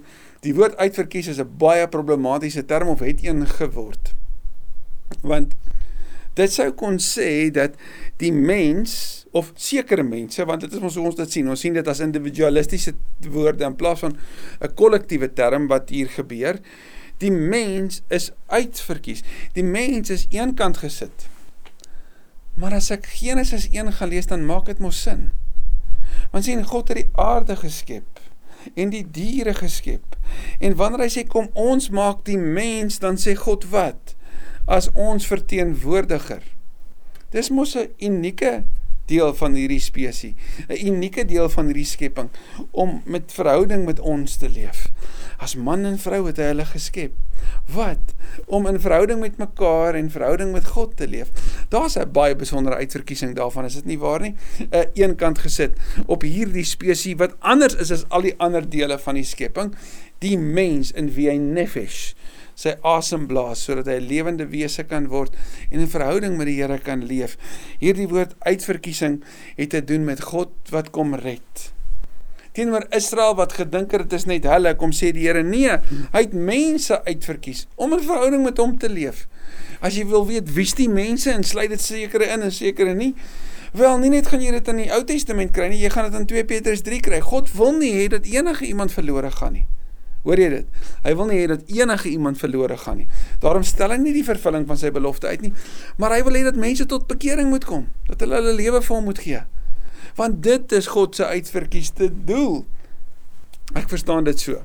die 0.44 0.52
woord 0.58 0.76
uitverkies 0.76 1.30
is 1.32 1.39
'n 1.39 1.54
baie 1.58 1.88
problematiese 1.88 2.65
term 2.65 2.89
of 2.91 3.00
het 3.00 3.24
een 3.24 3.48
geword. 3.48 4.12
Want 5.22 5.56
dit 6.36 6.52
sou 6.52 6.72
kon 6.72 7.00
sê 7.00 7.48
dat 7.52 7.80
die 8.17 8.34
mens 8.34 9.26
of 9.32 9.54
sekere 9.56 10.04
mense, 10.04 10.46
want 10.46 10.62
dit 10.62 10.74
is 10.74 10.80
ons 10.80 10.96
hoe 10.96 11.06
ons 11.06 11.15
dit 11.15 11.32
sien. 11.32 11.50
Ons 11.50 11.60
sien 11.60 11.74
dit 11.74 11.88
as 11.88 12.00
individualistiese 12.00 12.94
woorde 13.30 13.63
in 13.63 13.76
plaas 13.76 14.00
van 14.00 14.17
'n 14.60 14.74
kollektiewe 14.76 15.34
term 15.34 15.67
wat 15.67 15.89
hier 15.89 16.10
gebeur. 16.10 16.60
Die 17.17 17.32
mens 17.32 18.02
is 18.10 18.32
uitverkies. 18.48 19.24
Die 19.54 19.63
mens 19.63 20.10
is 20.10 20.28
eenkant 20.30 20.78
gesit. 20.78 21.32
Maar 22.62 22.76
as 22.78 22.91
ek 22.93 23.08
Genesis 23.10 23.65
1 23.74 23.89
gaan 23.97 24.12
lees, 24.13 24.28
dan 24.30 24.45
maak 24.45 24.67
dit 24.69 24.80
mos 24.80 25.00
sin. 25.02 25.32
Want 26.30 26.45
sien 26.45 26.62
God 26.65 26.91
het 26.93 27.00
die 27.02 27.10
aarde 27.17 27.56
geskep 27.58 28.19
en 28.78 28.91
die 28.93 29.02
diere 29.02 29.56
geskep. 29.58 30.13
En 30.62 30.76
wanneer 30.78 31.08
hy 31.08 31.10
sê 31.10 31.24
kom 31.26 31.47
ons 31.58 31.89
maak 31.89 32.21
die 32.28 32.38
mens, 32.38 33.00
dan 33.02 33.17
sê 33.17 33.34
God 33.39 33.65
wat? 33.74 34.13
As 34.69 34.91
ons 34.93 35.26
verteenwoordiger. 35.26 36.45
Dis 37.34 37.50
mos 37.50 37.74
'n 37.76 37.89
unieke 37.97 38.63
deel 39.12 39.34
van 39.38 39.58
hierdie 39.60 39.82
spesies, 39.84 40.36
'n 40.67 40.80
unieke 40.88 41.26
deel 41.26 41.50
van 41.50 41.71
hierdie 41.71 41.88
skepping 41.88 42.30
om 42.71 43.02
met 43.06 43.34
verhouding 43.34 43.86
met 43.86 44.00
ons 44.00 44.36
te 44.36 44.50
leef. 44.50 44.88
As 45.38 45.56
man 45.56 45.86
en 45.86 45.97
vrou 46.00 46.26
het 46.28 46.38
hy 46.38 46.52
hulle 46.54 46.65
geskep. 46.65 47.13
Wat? 47.74 48.13
Om 48.45 48.67
in 48.69 48.80
verhouding 48.80 49.19
met 49.19 49.38
mekaar 49.38 49.95
en 49.97 50.12
verhouding 50.12 50.52
met 50.54 50.65
God 50.65 50.95
te 50.97 51.08
leef. 51.08 51.32
Daar's 51.69 51.97
'n 51.97 52.12
baie 52.12 52.36
besondere 52.36 52.76
uitverkiesing 52.76 53.36
daarvan, 53.36 53.65
is 53.65 53.74
dit 53.74 53.86
nie 53.86 54.00
waar 54.00 54.21
nie? 54.21 54.36
'n 54.60 54.67
uh, 54.71 54.86
Eenkant 54.93 55.39
gesit 55.39 55.78
op 56.06 56.21
hierdie 56.21 56.63
spesies 56.63 57.17
wat 57.17 57.36
anders 57.39 57.76
is 57.76 57.91
as 57.91 58.06
al 58.10 58.21
die 58.21 58.38
ander 58.38 58.69
dele 58.69 59.00
van 59.00 59.15
die 59.15 59.24
skepping, 59.24 59.76
die 60.19 60.38
mens 60.38 60.91
in 60.91 61.13
wie 61.13 61.30
hy 61.30 61.38
nefesh 61.38 62.13
sy 62.56 62.76
asem 62.88 63.28
blaas 63.28 63.64
sodat 63.66 63.88
hy 63.88 64.00
'n 64.00 64.08
lewende 64.08 64.46
wese 64.52 64.84
kan 64.84 65.08
word 65.08 65.36
en 65.70 65.80
in 65.80 65.90
verhouding 65.90 66.38
met 66.38 66.48
die 66.48 66.60
Here 66.62 66.80
kan 66.80 67.06
leef. 67.06 67.38
Hierdie 67.80 68.08
woord 68.08 68.36
uitverkiesing 68.40 69.22
het 69.58 69.70
te 69.70 69.82
doen 69.84 70.06
met 70.06 70.22
God 70.22 70.52
wat 70.70 70.92
kom 70.92 71.16
red. 71.16 71.72
Teenoor 72.52 72.86
Israel 72.92 73.36
wat 73.36 73.54
gedink 73.54 73.92
het 73.92 74.10
dit 74.10 74.14
is 74.14 74.26
net 74.26 74.44
hulle 74.44 74.76
kom 74.76 74.92
sê 74.92 75.12
die 75.16 75.28
Here 75.28 75.44
nee 75.44 75.72
hy 75.72 76.22
het 76.22 76.34
mense 76.34 77.04
uitverkies 77.06 77.68
om 77.76 77.94
'n 77.94 78.04
verhouding 78.04 78.44
met 78.44 78.58
hom 78.58 78.78
te 78.78 78.90
leef. 78.90 79.28
As 79.82 79.96
jy 79.96 80.06
wil 80.06 80.28
weet 80.28 80.54
wie's 80.54 80.74
die 80.74 80.90
mense 80.90 81.32
en 81.32 81.44
sluit 81.44 81.70
dit 81.70 81.82
sekere 81.82 82.26
in 82.26 82.42
en 82.42 82.52
sekere 82.52 82.94
nie 82.94 83.16
wel 83.74 83.98
nie 83.98 84.10
net 84.10 84.28
gaan 84.28 84.42
jy 84.42 84.52
dit 84.52 84.68
in 84.68 84.78
die 84.78 84.92
Ou 84.92 85.04
Testament 85.04 85.52
kry 85.52 85.70
nie 85.70 85.80
jy 85.80 85.90
gaan 85.90 86.12
dit 86.12 86.20
in 86.20 86.28
2 86.28 86.46
Petrus 86.46 86.82
3 86.82 87.00
kry. 87.00 87.20
God 87.20 87.52
wil 87.56 87.72
nie 87.72 87.94
hê 87.94 88.08
dat 88.08 88.26
enige 88.26 88.66
iemand 88.66 88.92
verlore 88.92 89.32
gaan 89.32 89.54
nie 89.54 89.66
Hoor 90.23 90.38
jy 90.38 90.49
dit? 90.49 90.81
Hy 91.03 91.15
wil 91.17 91.31
nie 91.31 91.39
hê 91.41 91.47
dat 91.47 91.63
enige 91.65 92.10
iemand 92.10 92.38
verlore 92.38 92.77
gaan 92.77 92.97
nie. 92.97 93.07
Daarom 93.41 93.63
stel 93.63 93.89
hy 93.89 93.97
nie 93.97 94.13
die 94.13 94.25
vervulling 94.27 94.67
van 94.69 94.77
sy 94.77 94.91
belofte 94.93 95.27
uit 95.27 95.41
nie, 95.41 95.53
maar 95.97 96.13
hy 96.13 96.21
wil 96.23 96.38
hê 96.38 96.43
dat 96.43 96.60
mense 96.60 96.86
tot 96.86 97.07
bekering 97.10 97.49
moet 97.49 97.65
kom, 97.65 97.88
dat 98.07 98.21
hulle 98.21 98.38
hulle 98.38 98.53
lewe 98.53 98.81
vir 98.81 98.95
hom 98.95 99.10
moet 99.10 99.19
gee 99.25 99.41
want 100.15 100.43
dit 100.43 100.71
is 100.71 100.88
God 100.88 101.15
se 101.15 101.25
uitverkiesde 101.25 102.10
doel. 102.25 102.65
Ek 103.77 103.89
verstaan 103.89 104.27
dit 104.27 104.39
so. 104.39 104.60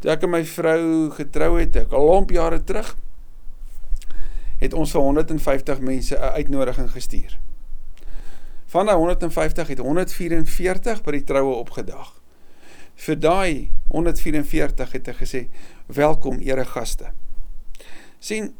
Toe 0.00 0.12
ek 0.14 0.24
en 0.24 0.32
my 0.32 0.42
vrou 0.48 1.10
getrou 1.16 1.52
het, 1.58 1.76
ek 1.84 1.92
al 1.96 2.08
lomp 2.08 2.32
jare 2.32 2.62
terug, 2.64 2.94
het 4.60 4.76
ons 4.76 4.92
vir 4.92 5.04
150 5.04 5.80
mense 5.84 6.16
'n 6.16 6.32
uitnodiging 6.40 6.90
gestuur. 6.90 7.38
Van 8.66 8.86
daai 8.86 8.96
150 8.96 9.68
het 9.68 9.78
144 9.78 11.02
by 11.02 11.10
die 11.12 11.24
troue 11.24 11.54
opgedag. 11.54 12.19
Vir 13.00 13.16
daai 13.16 13.70
144 13.88 14.92
het 14.92 15.06
hy 15.06 15.16
gesê: 15.22 15.48
"Welkom 15.86 16.38
eregaste." 16.44 17.12
sien 18.20 18.52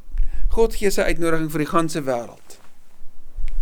God 0.51 0.75
gee 0.75 0.91
sy 0.91 1.05
uitnodiging 1.13 1.51
vir 1.53 1.63
die 1.63 1.71
ganse 1.71 2.01
wêreld. 2.07 2.57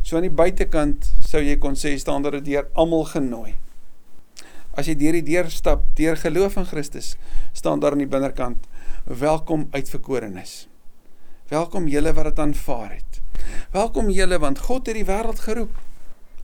So 0.06 0.16
aan 0.16 0.24
die 0.24 0.32
buitekant 0.32 1.10
sou 1.20 1.42
jy 1.44 1.58
kon 1.60 1.76
sê 1.76 1.92
staan 2.00 2.24
daar 2.24 2.38
deur 2.40 2.68
almal 2.78 3.04
genooi. 3.10 3.56
As 4.78 4.86
jy 4.88 4.94
deur 4.96 5.18
die 5.18 5.26
deur 5.26 5.50
stap 5.50 5.82
deur 5.98 6.16
geloof 6.16 6.56
in 6.56 6.68
Christus, 6.70 7.16
staan 7.52 7.82
daar 7.82 7.92
aan 7.92 8.04
die 8.04 8.08
binnekant 8.08 8.68
welkom 9.04 9.66
uitverkorenes. 9.74 10.68
Welkom 11.50 11.88
julle 11.90 12.14
wat 12.14 12.30
dit 12.30 12.38
aanvaar 12.38 12.94
het. 12.94 13.20
Welkom 13.74 14.08
julle 14.14 14.38
want 14.38 14.62
God 14.64 14.86
het 14.86 14.96
die 14.96 15.08
wêreld 15.08 15.42
geroep 15.44 15.74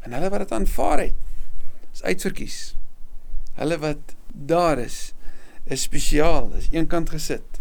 en 0.05 0.13
hulle 0.13 0.29
wat 0.35 0.45
dit 0.45 0.53
aanvaar 0.59 1.07
het 1.07 1.95
is 1.95 2.03
uitverkies. 2.03 2.59
Hulle 3.55 3.79
wat 3.79 4.17
daar 4.35 4.79
is 4.79 5.15
is 5.65 5.87
spesiaal, 5.87 6.51
is 6.59 6.69
eenkant 6.75 7.09
gesit. 7.09 7.61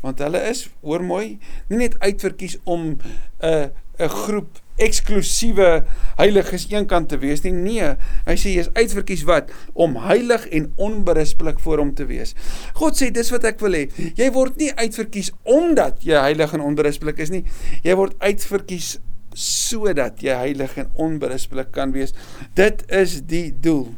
Want 0.00 0.20
hulle 0.24 0.40
is 0.48 0.66
hoor 0.80 1.02
mooi 1.04 1.38
nie 1.68 1.82
net 1.82 1.98
uitverkies 2.00 2.56
om 2.64 2.94
'n 2.94 3.00
uh, 3.44 3.68
'n 3.98 4.08
groep 4.08 4.60
eksklusiewe 4.82 5.84
heiliges 6.18 6.66
eenkant 6.72 7.08
te 7.12 7.18
wees 7.22 7.44
nie 7.44 7.52
nee 7.54 7.90
hy 8.26 8.34
sê 8.34 8.54
jy 8.56 8.64
is 8.64 8.70
uitverkies 8.74 9.22
wat? 9.28 9.52
Om 9.72 9.94
heilig 10.02 10.48
en 10.50 10.72
onberispelik 10.82 11.60
voor 11.62 11.78
hom 11.78 11.92
te 11.94 12.08
wees. 12.10 12.34
God 12.74 12.98
sê 12.98 13.12
dis 13.14 13.30
wat 13.30 13.46
ek 13.46 13.62
wil 13.62 13.76
hê. 13.78 13.86
Jy 14.18 14.30
word 14.34 14.58
nie 14.58 14.72
uitverkies 14.74 15.30
omdat 15.46 16.02
jy 16.02 16.18
heilig 16.18 16.56
en 16.56 16.64
onberispelik 16.64 17.22
is 17.22 17.30
nie. 17.30 17.44
Jy 17.86 17.94
word 17.94 18.18
uitverkies 18.18 18.96
sodat 19.34 20.22
jy 20.22 20.34
heilig 20.42 20.74
en 20.78 20.90
onberispelik 21.06 21.70
kan 21.74 21.94
wees. 21.94 22.14
Dit 22.58 22.82
is 22.90 23.20
die 23.30 23.52
doel 23.54 23.92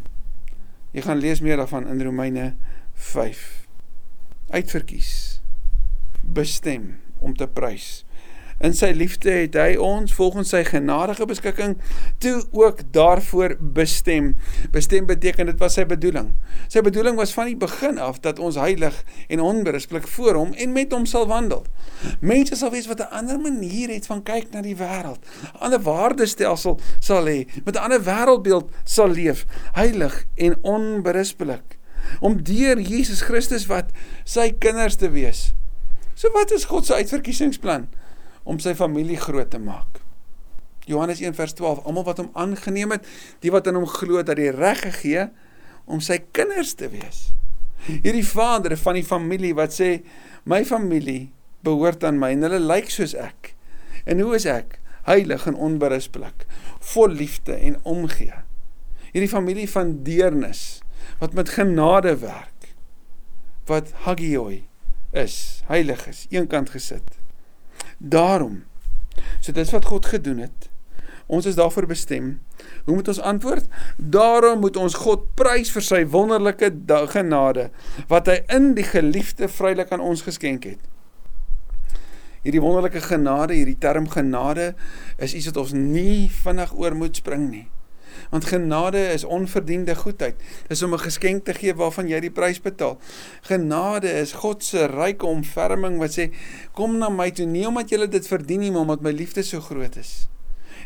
jy 0.96 1.04
gaan 1.04 1.20
lees 1.20 1.42
meer 1.44 1.61
daarvan 1.61 1.85
in 1.92 2.00
Romeine 2.00 2.54
5 2.96 3.40
uitverkies 4.56 5.42
bestem 6.24 6.94
om 7.20 7.35
te 7.37 7.44
prys. 7.46 8.05
In 8.58 8.72
sy 8.72 8.88
liefde 8.96 9.30
het 9.30 9.56
hy 9.60 9.74
ons 9.76 10.14
volgens 10.16 10.48
sy 10.54 10.62
genadige 10.64 11.26
beskikking 11.28 11.74
toe 12.24 12.38
ook 12.56 12.78
daarvoor 12.94 13.58
bestem. 13.60 14.30
Bestem 14.72 15.04
beteken 15.06 15.50
dit 15.50 15.58
was 15.60 15.76
sy 15.76 15.84
bedoeling. 15.84 16.30
Sy 16.72 16.80
bedoeling 16.80 17.18
was 17.20 17.34
van 17.36 17.50
die 17.50 17.58
begin 17.60 18.00
af 18.00 18.22
dat 18.24 18.40
ons 18.40 18.56
heilig 18.56 18.96
en 19.28 19.42
onberispelik 19.44 20.08
voor 20.08 20.40
hom 20.40 20.54
en 20.56 20.72
met 20.72 20.94
hom 20.96 21.04
sal 21.04 21.28
wandel. 21.28 21.66
Mense 22.24 22.56
sal 22.56 22.72
wees 22.72 22.88
wat 22.88 23.04
'n 23.04 23.12
ander 23.12 23.40
manier 23.40 23.92
het 23.92 24.06
van 24.06 24.22
kyk 24.22 24.48
na 24.52 24.62
die 24.62 24.76
wêreld. 24.76 25.20
'n 25.20 25.60
Ander 25.60 25.80
waardestelsel 25.80 26.80
sal 27.00 27.28
hê, 27.28 27.44
met 27.64 27.76
'n 27.76 27.84
ander 27.84 28.00
wêreldbeeld 28.00 28.70
sal 28.84 29.08
leef, 29.08 29.44
heilig 29.72 30.24
en 30.34 30.56
onberispelik. 30.62 31.78
Om 32.20 32.42
deur 32.42 32.80
Jesus 32.80 33.20
Christus 33.20 33.66
wat 33.66 33.90
sy 34.24 34.54
kinders 34.58 34.96
te 34.96 35.10
wees. 35.10 35.52
So 36.14 36.32
wat 36.32 36.50
is 36.50 36.64
God 36.64 36.86
se 36.86 36.94
uitverkiesingsplan 36.94 37.88
om 38.46 38.61
sy 38.62 38.76
familie 38.78 39.18
groot 39.20 39.50
te 39.50 39.61
maak? 39.61 40.00
Johannes 40.87 41.20
1 41.20 41.35
vers 41.35 41.54
12, 41.59 41.82
almal 41.85 42.06
wat 42.06 42.22
hom 42.22 42.30
aangeneem 42.38 42.94
het, 42.94 43.06
die 43.42 43.50
wat 43.50 43.66
in 43.66 43.78
hom 43.78 43.88
glo 43.90 44.22
dat 44.22 44.38
hy 44.38 44.52
reg 44.54 44.85
gegee 44.87 45.26
om 45.90 46.02
sy 46.02 46.20
kinders 46.35 46.76
te 46.78 46.88
wees. 46.92 47.32
Hierdie 47.87 48.26
vader 48.26 48.76
van 48.78 48.98
die 48.98 49.06
familie 49.06 49.52
wat 49.59 49.74
sê 49.74 49.90
my 50.46 50.62
familie 50.66 51.32
behoort 51.66 52.06
aan 52.06 52.20
my 52.22 52.32
en 52.35 52.46
hulle 52.46 52.62
lyk 52.62 52.90
soos 52.94 53.14
ek. 53.18 53.52
En 54.06 54.22
hoe 54.22 54.37
is 54.38 54.46
ek? 54.50 54.78
Heilig 55.06 55.46
en 55.46 55.59
onberispelik, 55.62 56.46
vol 56.94 57.14
liefde 57.14 57.54
en 57.54 57.78
omgee. 57.87 58.42
Hierdie 59.12 59.30
familie 59.30 59.68
van 59.70 60.00
deernis 60.06 60.80
wat 61.20 61.35
met 61.35 61.54
genade 61.54 62.16
werk. 62.22 62.72
Wat 63.66 63.92
hagioi 64.06 64.66
is, 65.14 65.62
heilig 65.70 66.06
is, 66.11 66.26
eenkant 66.30 66.70
gesit. 66.74 67.15
Daarom, 67.98 68.64
so 69.40 69.52
dit 69.52 69.64
is 69.64 69.72
wat 69.72 69.85
God 69.85 70.06
gedoen 70.06 70.38
het, 70.38 70.68
ons 71.26 71.46
is 71.46 71.56
daarvoor 71.59 71.87
bestem, 71.90 72.40
hoe 72.85 72.94
moet 72.94 73.09
ons 73.09 73.20
antwoord? 73.20 73.66
Daarom 73.96 74.61
moet 74.61 74.76
ons 74.76 74.94
God 74.94 75.24
prijs 75.35 75.72
vir 75.74 75.82
sy 75.82 76.02
wonderlijke 76.12 76.70
genade, 77.12 77.70
wat 78.11 78.30
hy 78.30 78.42
in 78.54 78.74
die 78.78 78.87
geliefde 78.87 79.48
vrylik 79.48 79.90
aan 79.92 80.04
ons 80.04 80.22
geskenk 80.26 80.68
het. 80.68 80.82
Hierdie 82.46 82.62
wonderlijke 82.62 83.02
genade, 83.02 83.56
hierdie 83.59 83.78
term 83.82 84.06
genade, 84.09 84.74
is 85.18 85.35
iets 85.35 85.48
wat 85.50 85.64
ons 85.64 85.72
nie 85.74 86.28
vinnig 86.30 86.76
oor 86.78 86.94
moet 86.94 87.18
spring 87.18 87.48
nie. 87.50 87.66
Want 88.31 88.44
genade 88.44 89.00
is 89.12 89.24
onverdiende 89.24 89.94
goedheid. 89.94 90.35
Dis 90.68 90.83
om 90.83 90.94
'n 90.94 90.98
geskenk 90.98 91.44
te 91.44 91.55
gee 91.55 91.74
waarvan 91.74 92.09
jy 92.09 92.20
die 92.20 92.31
prys 92.31 92.61
betaal. 92.61 92.98
Genade 93.42 94.11
is 94.11 94.33
God 94.33 94.64
se 94.64 94.87
ryke 94.87 95.26
omverming 95.26 95.98
wat 95.98 96.18
sê 96.18 96.31
kom 96.72 96.98
na 96.98 97.09
my 97.09 97.31
toe 97.31 97.46
nie 97.46 97.66
omdat 97.66 97.90
jy 97.90 98.07
dit 98.07 98.26
verdien 98.26 98.61
nie, 98.61 98.70
maar 98.70 98.81
omdat 98.81 99.02
my 99.02 99.11
liefde 99.11 99.42
so 99.42 99.61
groot 99.61 99.96
is. 99.96 100.29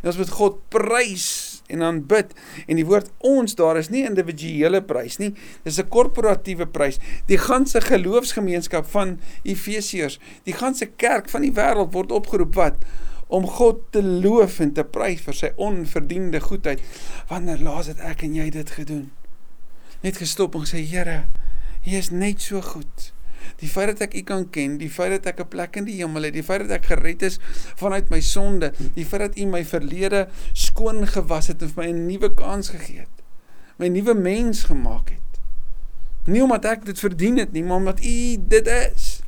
En 0.02 0.08
ons 0.08 0.16
moet 0.16 0.30
God 0.30 0.56
prys 0.72 1.26
en 1.70 1.82
aanbid. 1.82 2.32
En 2.66 2.78
die 2.78 2.86
woord 2.86 3.10
ons 3.18 3.54
daar 3.58 3.78
is 3.80 3.90
nie 3.92 4.04
individuele 4.08 4.80
prys 4.82 5.18
nie. 5.20 5.34
Dis 5.64 5.78
'n 5.78 5.88
korporatiewe 5.88 6.66
prys. 6.66 6.98
Die 7.26 7.38
ganse 7.38 7.80
geloofsgemeenskap 7.80 8.86
van 8.86 9.20
Efesiërs, 9.42 10.18
die 10.44 10.54
ganse 10.54 10.86
kerk 10.86 11.28
van 11.28 11.42
die 11.42 11.52
wêreld 11.52 11.92
word 11.92 12.12
opgeroep 12.12 12.54
wat 12.54 12.76
om 13.30 13.46
God 13.46 13.84
te 13.94 14.02
loof 14.02 14.58
en 14.60 14.72
te 14.74 14.84
prys 14.84 15.22
vir 15.22 15.36
sy 15.38 15.52
onverdiende 15.60 16.40
goedheid. 16.42 16.82
Wanneer 17.30 17.62
laas 17.62 17.90
het 17.92 18.02
ek 18.02 18.24
en 18.26 18.34
jy 18.34 18.48
dit 18.54 18.74
gedoen? 18.74 19.06
Net 20.02 20.18
gestop 20.18 20.58
en 20.58 20.66
gesê, 20.66 20.82
Here, 20.82 21.24
U 21.86 21.96
is 21.96 22.10
net 22.10 22.42
so 22.42 22.60
goed. 22.64 23.10
Die 23.60 23.70
feit 23.70 23.92
dat 23.92 24.02
ek 24.08 24.18
U 24.20 24.22
kan 24.28 24.44
ken, 24.52 24.76
die 24.80 24.90
feit 24.92 25.14
dat 25.14 25.30
ek 25.32 25.40
'n 25.46 25.48
plek 25.48 25.76
in 25.76 25.86
die 25.86 25.96
hemel 26.00 26.28
het, 26.28 26.34
die 26.34 26.44
feit 26.44 26.66
dat 26.66 26.80
ek 26.80 26.90
gered 26.92 27.22
is 27.22 27.38
vanuit 27.76 28.10
my 28.10 28.20
sonde, 28.20 28.72
die 28.94 29.04
feit 29.04 29.22
dat 29.22 29.38
U 29.38 29.46
my 29.46 29.64
verlede 29.64 30.28
skoon 30.52 31.06
gewas 31.06 31.48
het 31.48 31.62
en 31.62 31.68
vir 31.68 31.84
my 31.84 31.90
'n 31.90 32.06
nuwe 32.06 32.34
kans 32.34 32.68
gegee 32.68 33.06
het. 33.06 33.16
My 33.78 33.88
nuwe 33.88 34.14
mens 34.14 34.64
gemaak 34.64 35.10
het. 35.10 35.40
Nie 36.26 36.42
omdat 36.42 36.64
ek 36.64 36.84
dit 36.84 36.98
verdien 36.98 37.38
het 37.38 37.52
nie, 37.52 37.62
maar 37.62 37.80
omdat 37.80 38.04
U 38.04 38.36
dit 38.48 38.66
is. 38.66 39.22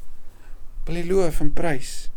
Wil 0.84 0.96
U 0.96 1.04
loof 1.14 1.40
en 1.40 1.52
prys 1.52 2.11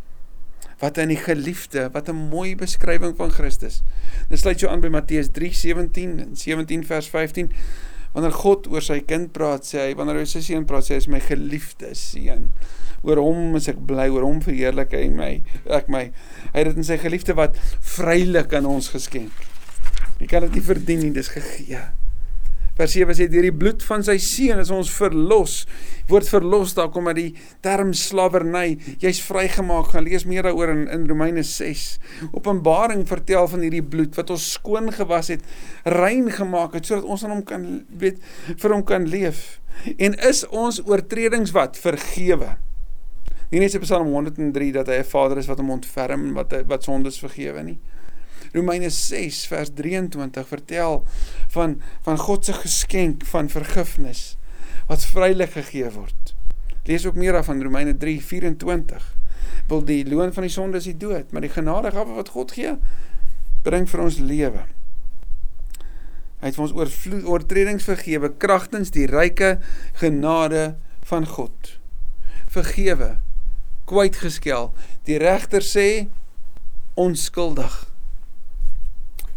wat 0.85 1.01
in 1.01 1.09
die 1.09 1.19
geliefde, 1.19 1.89
wat 1.93 2.09
'n 2.09 2.29
mooi 2.29 2.55
beskrywing 2.55 3.15
van 3.17 3.31
Christus. 3.31 3.81
Dit 4.29 4.39
sluit 4.39 4.59
jou 4.59 4.71
aan 4.71 4.81
by 4.81 4.89
Matteus 4.93 5.29
3:17 5.33 6.19
en 6.19 6.35
17 6.35 6.85
vers 6.85 7.09
15. 7.09 7.51
Wanneer 8.13 8.31
God 8.31 8.67
oor 8.67 8.81
sy 8.81 8.99
kind 8.99 9.31
praat, 9.31 9.65
sê 9.65 9.77
hy, 9.79 9.95
wanneer 9.95 10.15
hy 10.15 10.25
sy 10.25 10.41
seun 10.41 10.65
praat, 10.65 10.85
sê 10.85 10.95
hy 10.95 11.11
my 11.11 11.19
geliefde 11.19 11.95
seun. 11.95 12.51
Oor 13.03 13.17
hom 13.17 13.55
is 13.55 13.67
ek 13.67 13.81
bly, 13.87 14.07
oor 14.09 14.23
hom 14.23 14.39
verheerlik 14.41 14.93
hy 14.93 15.09
my, 15.09 15.41
ek 15.67 15.89
my. 15.89 16.11
Hy 16.53 16.59
het 16.59 16.67
dit 16.67 16.77
in 16.77 16.83
sy 16.83 16.97
geliefde 16.97 17.35
wat 17.35 17.57
vrylik 17.81 18.53
aan 18.53 18.65
ons 18.65 18.89
geskenk. 18.89 19.33
Jy 20.19 20.27
kan 20.27 20.41
dit 20.41 20.53
nie 20.53 20.61
verdien 20.61 20.99
nie, 20.99 21.11
dis 21.11 21.27
gegee. 21.27 21.81
Vers 22.75 22.91
7 22.91 23.15
sê 23.15 23.27
deur 23.31 23.45
die 23.47 23.55
bloed 23.55 23.83
van 23.87 24.03
sy 24.03 24.17
seun 24.19 24.59
is 24.59 24.71
ons 24.73 24.89
verlos. 24.91 25.61
Woord 26.09 26.27
verlos 26.27 26.73
daar 26.75 26.89
kom 26.91 27.07
uit 27.07 27.17
die 27.17 27.29
term 27.63 27.93
slawerny. 27.95 28.75
Jy's 28.99 29.21
vrygemaak. 29.23 29.93
Gaan 29.93 30.03
lees 30.09 30.27
meer 30.27 30.43
daaroor 30.43 30.73
in 30.73 30.83
in 30.91 31.07
Romeine 31.07 31.43
6. 31.47 31.85
Openbaring 32.33 33.05
vertel 33.07 33.47
van 33.47 33.63
hierdie 33.63 33.83
bloed 33.95 34.19
wat 34.19 34.33
ons 34.35 34.49
skoon 34.57 34.91
gewas 34.91 35.31
het, 35.31 35.47
rein 35.87 36.27
gemaak 36.31 36.75
het 36.75 36.89
sodat 36.89 37.07
ons 37.07 37.23
aan 37.23 37.37
hom 37.37 37.45
kan 37.47 37.65
weet 37.95 38.19
vir 38.51 38.75
hom 38.75 38.83
kan 38.83 39.07
leef. 39.07 39.61
En 39.95 40.19
is 40.27 40.43
ons 40.51 40.81
oortredings 40.83 41.55
wat 41.55 41.79
vergewe. 41.79 42.57
Nie 43.53 43.61
net 43.61 43.75
in 43.77 43.83
Psalm 43.85 44.11
103 44.11 44.71
dat 44.75 44.91
hy 44.91 44.99
'n 44.99 45.07
Vader 45.07 45.37
is 45.37 45.47
wat 45.47 45.63
hom 45.63 45.71
ontferm 45.71 46.33
wat 46.33 46.51
wat 46.67 46.83
sondes 46.83 47.19
vergewe 47.23 47.63
nie. 47.63 47.79
Romeine 48.55 48.89
6 48.89 49.45
vers 49.51 49.71
23 49.75 50.47
vertel 50.47 51.03
van 51.53 51.81
van 52.07 52.17
God 52.17 52.45
se 52.45 52.53
geskenk 52.53 53.25
van 53.31 53.51
vergifnis 53.51 54.35
wat 54.89 55.05
vrylik 55.11 55.51
gegee 55.55 55.89
word. 55.91 56.35
Lees 56.85 57.05
ook 57.05 57.17
meer 57.17 57.33
daarvan 57.33 57.63
Romeine 57.63 57.97
3:24. 57.97 59.15
Wil 59.67 59.85
die 59.85 60.05
loon 60.09 60.33
van 60.33 60.43
die 60.45 60.51
sonde 60.51 60.77
is 60.77 60.83
die 60.83 60.97
dood, 60.97 61.31
maar 61.31 61.41
die 61.41 61.49
genadegawe 61.49 62.13
wat 62.13 62.29
God 62.29 62.51
gee 62.51 62.77
bring 63.65 63.89
vir 63.89 64.01
ons 64.03 64.19
lewe. 64.21 64.65
Hy 66.41 66.51
het 66.51 66.57
vir 66.57 66.65
ons 66.67 66.75
oor 66.77 66.91
oortredings 67.33 67.87
vergewe 67.87 68.29
kragtens 68.37 68.93
die 68.93 69.07
ryke 69.09 69.55
genade 69.97 70.75
van 71.09 71.25
God. 71.25 71.71
Vergewe, 72.53 73.15
kwytgeskel. 73.89 74.69
Die 75.09 75.17
regter 75.17 75.65
sê 75.65 75.87
onskuldig 76.93 77.94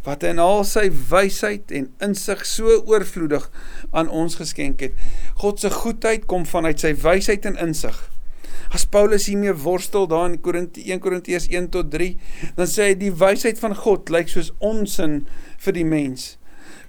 wat 0.07 0.23
in 0.23 0.39
al 0.39 0.65
sy 0.65 0.87
wysheid 1.11 1.73
en 1.75 1.89
insig 2.05 2.45
so 2.47 2.79
oorvloedig 2.87 3.49
aan 3.91 4.09
ons 4.09 4.39
geskenk 4.41 4.81
het. 4.81 4.95
God 5.43 5.61
se 5.61 5.71
goedheid 5.71 6.27
kom 6.31 6.47
vanuit 6.47 6.81
sy 6.81 6.95
wysheid 6.95 7.49
en 7.49 7.59
insig. 7.69 7.99
As 8.75 8.85
Paulus 8.85 9.27
hiermee 9.31 9.55
worstel 9.57 10.07
daar 10.11 10.27
in 10.29 10.41
Korinti 10.45 10.85
1 10.93 11.01
Korintiërs 11.01 11.49
1 11.49 11.71
tot 11.73 11.91
3, 11.91 12.11
dan 12.57 12.69
sê 12.69 12.91
hy 12.91 12.99
die 13.01 13.13
wysheid 13.15 13.61
van 13.63 13.77
God 13.77 14.13
lyk 14.13 14.29
soos 14.29 14.53
onsin 14.65 15.23
vir 15.65 15.77
die 15.77 15.87
mens. 15.89 16.35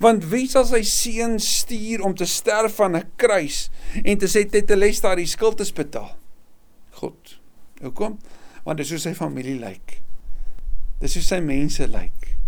Want 0.03 0.27
wie 0.31 0.45
sal 0.47 0.65
sy 0.67 0.81
seun 0.87 1.37
stuur 1.43 2.03
om 2.07 2.15
te 2.15 2.27
sterf 2.27 2.79
aan 2.83 2.95
'n 2.95 3.11
kruis 3.15 3.69
en 4.03 4.17
te 4.17 4.27
sê 4.27 4.47
dit 4.47 4.67
te 4.67 4.75
les 4.75 5.01
daar 5.01 5.15
die 5.15 5.27
skuld 5.27 5.57
te 5.57 5.67
betaal? 5.73 6.15
God. 6.99 7.39
Hoekom? 7.81 8.19
Want 8.63 8.77
dis 8.77 8.89
hoe 8.89 8.99
sy 8.99 9.13
familie 9.13 9.59
lyk. 9.59 10.01
Dis 10.99 11.13
hoe 11.13 11.23
sy 11.23 11.39
mense 11.39 11.87
lyk. 11.87 12.38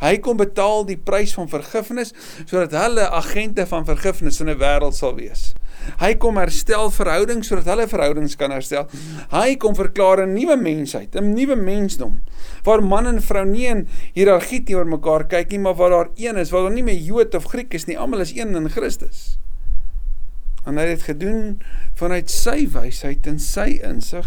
Hy 0.00 0.16
kom 0.18 0.36
betaal 0.36 0.84
die 0.84 0.98
prys 0.98 1.34
van 1.34 1.48
vergifnis 1.48 2.12
sodat 2.44 2.74
hulle 2.76 3.10
agente 3.10 3.66
van 3.66 3.84
vergifnis 3.84 4.40
in 4.40 4.50
'n 4.50 4.58
wêreld 4.58 4.94
sal 4.94 5.14
wees. 5.14 5.54
Hy 6.00 6.14
kom 6.14 6.36
herstel 6.36 6.90
verhoudings 6.90 7.48
sodat 7.48 7.68
hulle 7.70 7.86
verhoudings 7.88 8.36
kan 8.36 8.50
herstel. 8.50 8.88
Hy 9.30 9.56
kom 9.56 9.74
verklaar 9.74 10.26
'n 10.26 10.34
nuwe 10.34 10.56
mensheid, 10.56 11.14
'n 11.14 11.34
nuwe 11.34 11.56
mensdom 11.56 12.22
waar 12.64 12.82
man 12.82 13.06
en 13.06 13.22
vrou 13.22 13.44
nie 13.44 13.66
in 13.66 13.86
hiërargie 14.14 14.64
teenoor 14.66 14.86
mekaar 14.86 15.26
kyk 15.30 15.50
nie, 15.50 15.58
maar 15.58 15.74
waar 15.74 15.90
daar 15.90 16.08
een 16.16 16.36
is, 16.36 16.50
waar 16.50 16.66
daar 16.66 16.74
nie 16.74 16.82
meer 16.82 16.98
Jood 16.98 17.34
of 17.34 17.44
Griek 17.44 17.74
is 17.74 17.86
nie, 17.86 17.98
almal 17.98 18.20
is 18.20 18.34
een 18.34 18.56
in 18.56 18.68
Christus. 18.70 19.38
En 20.66 20.76
hy 20.76 20.88
het 20.88 20.98
dit 20.98 21.06
gedoen 21.14 21.60
vanuit 21.94 22.30
sy 22.30 22.66
wysheid 22.66 23.26
en 23.26 23.38
sy 23.38 23.78
insig. 23.86 24.26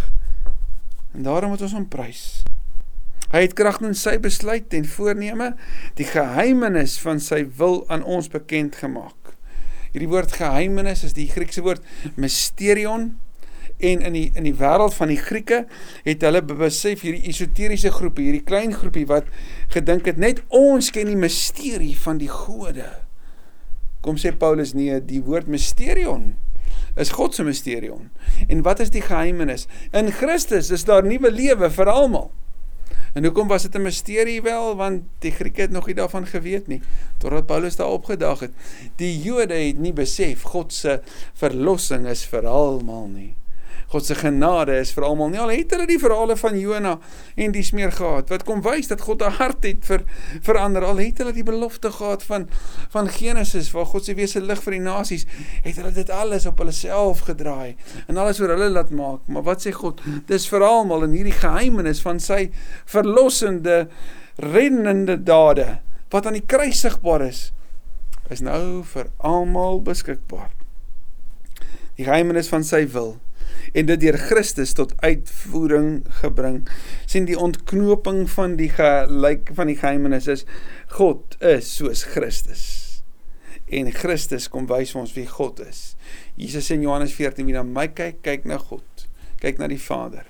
En 1.13 1.23
daarom 1.23 1.49
moet 1.49 1.61
ons 1.61 1.75
hom 1.75 1.87
prys. 1.87 2.43
Hy 3.29 3.43
het 3.45 3.53
kragtens 3.57 4.01
sy 4.01 4.15
besluit 4.21 4.73
en 4.73 4.87
voorneme 4.89 5.51
die 5.99 6.07
geheimenis 6.09 6.97
van 7.03 7.21
sy 7.21 7.43
wil 7.59 7.83
aan 7.93 8.01
ons 8.01 8.29
bekend 8.33 8.79
gemaak. 8.81 9.35
Hierdie 9.93 10.09
woord 10.09 10.33
geheimenis 10.37 11.03
is 11.05 11.13
die 11.17 11.27
Griekse 11.29 11.61
woord 11.65 11.85
mysterion 12.17 13.11
en 13.79 14.01
in 14.03 14.17
die 14.17 14.25
in 14.35 14.47
die 14.49 14.55
wêreld 14.57 14.97
van 14.97 15.13
die 15.13 15.19
Grieke 15.21 15.61
het 16.07 16.25
hulle 16.25 16.41
besef 16.41 17.05
hierdie 17.05 17.29
esoteriese 17.29 17.93
groepe, 17.95 18.25
hierdie 18.25 18.43
klein 18.45 18.73
groepie 18.75 19.05
wat 19.09 19.29
gedink 19.75 20.09
het 20.09 20.17
net 20.19 20.41
ons 20.49 20.89
ken 20.93 21.09
die 21.09 21.19
misterie 21.19 21.93
van 22.01 22.19
die 22.19 22.31
gode. 22.33 22.89
Kom 24.01 24.17
sê 24.17 24.33
Paulus 24.33 24.73
nee, 24.73 24.97
die 25.05 25.21
woord 25.23 25.47
mysterion 25.51 26.33
is 26.99 27.13
God 27.15 27.35
se 27.35 27.45
mysterion. 27.45 28.09
En 28.49 28.61
wat 28.65 28.81
is 28.83 28.91
die 28.91 29.03
geheimenis? 29.05 29.67
In 29.95 30.11
Christus 30.11 30.71
is 30.73 30.83
daar 30.89 31.05
nuwe 31.05 31.31
lewe 31.31 31.69
vir 31.71 31.91
almal. 31.91 32.31
En 33.13 33.23
hoekom 33.23 33.47
was 33.47 33.61
dit 33.61 33.75
'n 33.75 33.81
misterie 33.81 34.41
wel? 34.41 34.75
Want 34.75 35.03
die 35.19 35.31
Grieke 35.31 35.61
het 35.61 35.71
nog 35.71 35.85
nie 35.85 35.95
daarvan 35.95 36.27
geweet 36.27 36.67
nie 36.67 36.81
totdat 37.17 37.45
Paulus 37.45 37.75
daar 37.75 37.89
opgedag 37.89 38.39
het. 38.39 38.51
Die 38.95 39.21
Jode 39.21 39.53
het 39.53 39.77
nie 39.77 39.93
besef 39.93 40.41
God 40.41 40.73
se 40.73 41.01
verlossing 41.33 42.07
is 42.07 42.25
vir 42.25 42.47
almal 42.47 43.07
nie. 43.07 43.35
God 43.89 44.05
se 44.05 44.15
genade 44.15 44.75
is 44.77 44.91
vir 44.93 45.03
almal. 45.07 45.31
Nie 45.33 45.39
al 45.41 45.49
het 45.53 45.71
hulle 45.73 45.87
die 45.89 45.97
verhale 46.01 46.35
van 46.37 46.57
Jona 46.59 46.95
en 47.41 47.53
die 47.55 47.63
smeer 47.65 47.91
gehad 47.95 48.29
wat 48.29 48.45
kom 48.45 48.61
wys 48.65 48.89
dat 48.91 49.01
God 49.01 49.23
'n 49.25 49.37
hart 49.39 49.63
het 49.65 49.85
vir 49.85 50.03
verander. 50.45 50.85
Al 50.85 51.01
het 51.01 51.17
hulle 51.17 51.33
die 51.33 51.43
belofte 51.43 51.91
gehad 51.91 52.23
van 52.23 52.47
van 52.89 53.09
Genesis 53.09 53.71
waar 53.71 53.85
God 53.85 54.05
se 54.05 54.13
wese 54.13 54.41
lig 54.41 54.61
vir 54.63 54.71
die 54.71 54.85
nasies, 54.85 55.25
het 55.63 55.75
hulle 55.75 55.91
dit 55.91 56.09
alles 56.09 56.45
op 56.45 56.57
hulle 56.57 56.71
self 56.71 57.19
gedraai 57.25 57.75
en 58.07 58.17
alles 58.17 58.39
oor 58.39 58.49
hulle 58.49 58.69
laat 58.69 58.91
maak. 58.91 59.27
Maar 59.27 59.43
wat 59.43 59.65
sê 59.65 59.71
God? 59.71 60.01
Dis 60.27 60.47
vir 60.47 60.61
almal 60.61 61.03
in 61.03 61.11
hierdie 61.11 61.39
geheimenis 61.39 62.01
van 62.01 62.19
sy 62.19 62.51
verlossende 62.85 63.87
reddende 64.37 65.17
dade 65.23 65.79
wat 66.09 66.25
aan 66.25 66.37
die 66.37 66.45
kruis 66.45 66.79
sigbaar 66.79 67.21
is 67.21 67.51
is 68.29 68.41
nou 68.45 68.83
vir 68.83 69.09
almal 69.17 69.81
beskikbaar. 69.81 70.51
Die 71.97 72.05
geheimenis 72.05 72.47
van 72.47 72.63
sy 72.63 72.85
wil 72.93 73.17
en 73.73 73.89
dit 73.89 74.01
deur 74.01 74.17
Christus 74.17 74.73
tot 74.77 74.93
uitvoering 75.01 76.03
gebring. 76.21 76.63
sien 77.05 77.25
die 77.25 77.37
ontknoping 77.39 78.25
van 78.31 78.55
die 78.59 78.69
gelyk 78.73 79.51
van 79.57 79.69
die 79.71 79.77
geheimenis 79.79 80.27
is 80.27 80.45
God 80.95 81.37
is 81.43 81.75
soos 81.75 82.03
Christus. 82.13 82.63
En 83.69 83.91
Christus 83.93 84.49
kom 84.49 84.67
wys 84.69 84.95
vir 84.95 85.01
ons 85.03 85.13
wie 85.13 85.27
God 85.29 85.61
is. 85.61 85.95
Jesus 86.35 86.71
in 86.73 86.81
Johannes 86.85 87.13
14 87.13 87.45
wie 87.45 87.53
na 87.53 87.63
my 87.63 87.87
kyk, 87.87 88.23
kyk 88.25 88.47
na 88.49 88.57
God. 88.57 89.05
Kyk 89.41 89.61
na 89.61 89.69
die 89.69 89.81
Vader. 89.81 90.25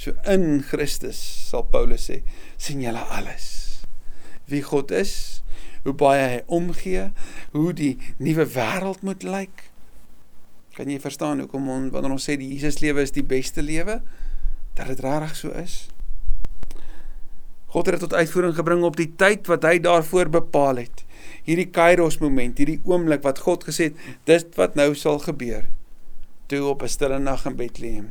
So 0.00 0.14
in 0.24 0.62
Christus 0.64 1.18
sal 1.50 1.66
Paulus 1.68 2.08
sê, 2.08 2.22
sien 2.56 2.80
julle 2.80 3.02
alles. 3.12 3.84
Wie 4.48 4.62
God 4.64 4.90
is, 4.96 5.42
hoe 5.84 5.92
baie 5.96 6.24
hy 6.24 6.40
omgee, 6.52 7.10
hoe 7.52 7.74
die 7.76 7.94
nuwe 8.20 8.46
wêreld 8.56 9.04
moet 9.04 9.24
lyk 9.24 9.69
Kan 10.76 10.90
jy 10.90 11.00
verstaan 11.02 11.42
hoekom 11.42 11.68
on, 11.68 11.88
wanneer 11.94 12.14
ons 12.14 12.28
sê 12.28 12.36
die 12.40 12.52
Jesus 12.52 12.80
lewe 12.80 13.02
is 13.02 13.14
die 13.14 13.26
beste 13.26 13.62
lewe, 13.62 14.00
dat 14.78 14.92
dit 14.92 15.02
regtig 15.04 15.36
so 15.36 15.50
is? 15.58 15.88
God 17.70 17.86
het 17.86 17.98
dit 17.98 18.04
tot 18.08 18.14
uitvoering 18.18 18.54
gebring 18.54 18.82
op 18.86 18.96
die 18.98 19.10
tyd 19.18 19.46
wat 19.50 19.66
hy 19.66 19.78
daarvoor 19.82 20.30
bepaal 20.40 20.82
het. 20.82 21.04
Hierdie 21.46 21.68
Kairos 21.70 22.18
moment, 22.22 22.58
hierdie 22.58 22.80
oomblik 22.84 23.22
wat 23.26 23.42
God 23.46 23.66
gesê 23.68 23.90
het, 23.90 24.00
dis 24.26 24.46
wat 24.58 24.74
nou 24.78 24.90
sal 24.98 25.20
gebeur. 25.22 25.68
Toe 26.50 26.64
op 26.66 26.82
'n 26.82 26.90
stille 26.90 27.18
nag 27.18 27.46
in 27.46 27.56
Bethlehem 27.56 28.08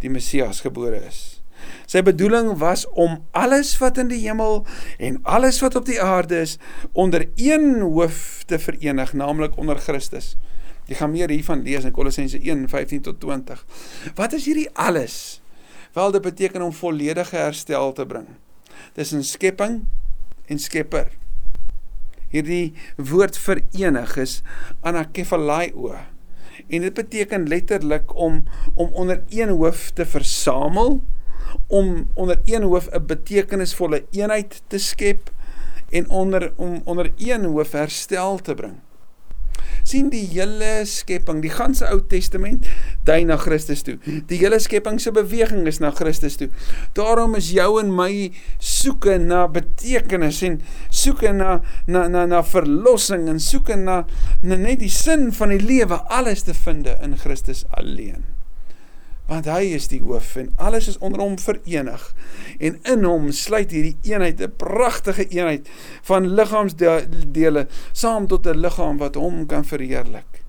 die 0.00 0.10
Messias 0.12 0.60
gebore 0.64 1.00
is. 1.08 1.40
Sy 1.88 2.02
bedoeling 2.04 2.52
was 2.60 2.84
om 2.92 3.22
alles 3.32 3.72
wat 3.80 3.98
in 3.98 4.10
die 4.12 4.20
hemel 4.26 4.66
en 5.02 5.18
alles 5.24 5.62
wat 5.64 5.78
op 5.78 5.86
die 5.88 6.00
aarde 6.02 6.42
is 6.44 6.58
onder 6.92 7.24
een 7.40 7.80
hoof 7.80 8.44
te 8.46 8.58
verenig, 8.60 9.14
naamlik 9.16 9.56
onder 9.56 9.80
Christus. 9.80 10.34
Jy 10.86 10.94
gaan 11.00 11.10
meer 11.10 11.32
hiervan 11.34 11.64
lees 11.66 11.84
in 11.84 11.94
Kolossense 11.94 12.38
1:15 12.38 13.02
tot 13.02 13.18
20. 13.20 13.64
Wat 14.14 14.32
is 14.32 14.46
hierdie 14.46 14.68
alles? 14.78 15.42
Wel 15.92 16.12
dit 16.14 16.22
beteken 16.22 16.62
om 16.62 16.72
volledige 16.72 17.36
herstel 17.36 17.92
te 17.92 18.06
bring. 18.06 18.28
Dis 18.94 19.12
'n 19.12 19.22
skepping 19.22 19.84
en 20.46 20.58
skepper. 20.58 21.10
Hierdie 22.30 22.74
woord 22.96 23.38
verenig 23.38 24.16
is 24.16 24.42
anakefalaio. 24.80 25.96
En 26.68 26.80
dit 26.80 26.94
beteken 26.94 27.48
letterlik 27.48 28.14
om 28.14 28.44
om 28.74 28.90
onder 28.92 29.22
een 29.28 29.48
hoof 29.48 29.90
te 29.90 30.06
versamel, 30.06 31.02
om 31.66 32.10
onder 32.14 32.40
een 32.44 32.62
hoof 32.62 32.88
'n 32.92 33.06
betekenisvolle 33.06 34.06
eenheid 34.10 34.62
te 34.66 34.78
skep 34.78 35.30
en 35.90 36.08
onder 36.08 36.52
om 36.56 36.80
onder 36.84 37.12
een 37.16 37.44
hoof 37.44 37.72
herstel 37.72 38.38
te 38.38 38.54
bring 38.54 38.85
sien 39.86 40.10
die 40.12 40.24
hele 40.32 40.84
skepping, 40.88 41.42
die 41.44 41.52
ganse 41.52 41.86
Ou 41.92 42.00
Testament 42.10 42.66
dui 43.06 43.22
na 43.28 43.38
Christus 43.40 43.84
toe. 43.86 43.96
Die 44.28 44.40
hele 44.40 44.58
skepping 44.62 45.00
se 45.02 45.12
beweging 45.14 45.66
is 45.70 45.80
na 45.82 45.92
Christus 45.94 46.38
toe. 46.40 46.50
Daarom 46.98 47.36
is 47.38 47.52
jou 47.54 47.76
en 47.80 47.92
my 47.94 48.10
soeke 48.58 49.18
na 49.22 49.46
betekenis 49.50 50.42
en 50.46 50.60
soeke 50.90 51.32
na 51.36 51.60
na 51.86 52.06
na 52.12 52.26
na 52.26 52.42
verlossing 52.46 53.28
en 53.32 53.42
soeke 53.42 53.78
na, 53.78 54.02
na 54.42 54.60
net 54.60 54.82
die 54.82 54.92
sin 54.92 55.30
van 55.32 55.54
die 55.54 55.62
lewe 55.62 56.00
alles 56.12 56.46
te 56.46 56.54
vind 56.54 56.88
in 57.02 57.16
Christus 57.18 57.64
alleen 57.70 58.35
want 59.26 59.48
hy 59.50 59.72
is 59.74 59.88
die 59.90 60.00
hoof 60.04 60.36
en 60.38 60.52
alles 60.62 60.86
is 60.92 60.98
onder 61.02 61.20
hom 61.22 61.34
verenig 61.42 62.02
en 62.62 62.78
in 62.92 63.04
hom 63.06 63.32
sluit 63.34 63.72
hierdie 63.74 63.96
eenheid 64.06 64.40
'n 64.40 64.54
pragtige 64.56 65.26
eenheid 65.28 65.68
van 66.06 66.28
liggaamsdele 66.38 67.66
saam 67.92 68.26
tot 68.26 68.46
'n 68.46 68.60
liggaam 68.62 68.98
wat 68.98 69.14
hom 69.14 69.46
kan 69.46 69.64
verheerlik. 69.64 70.44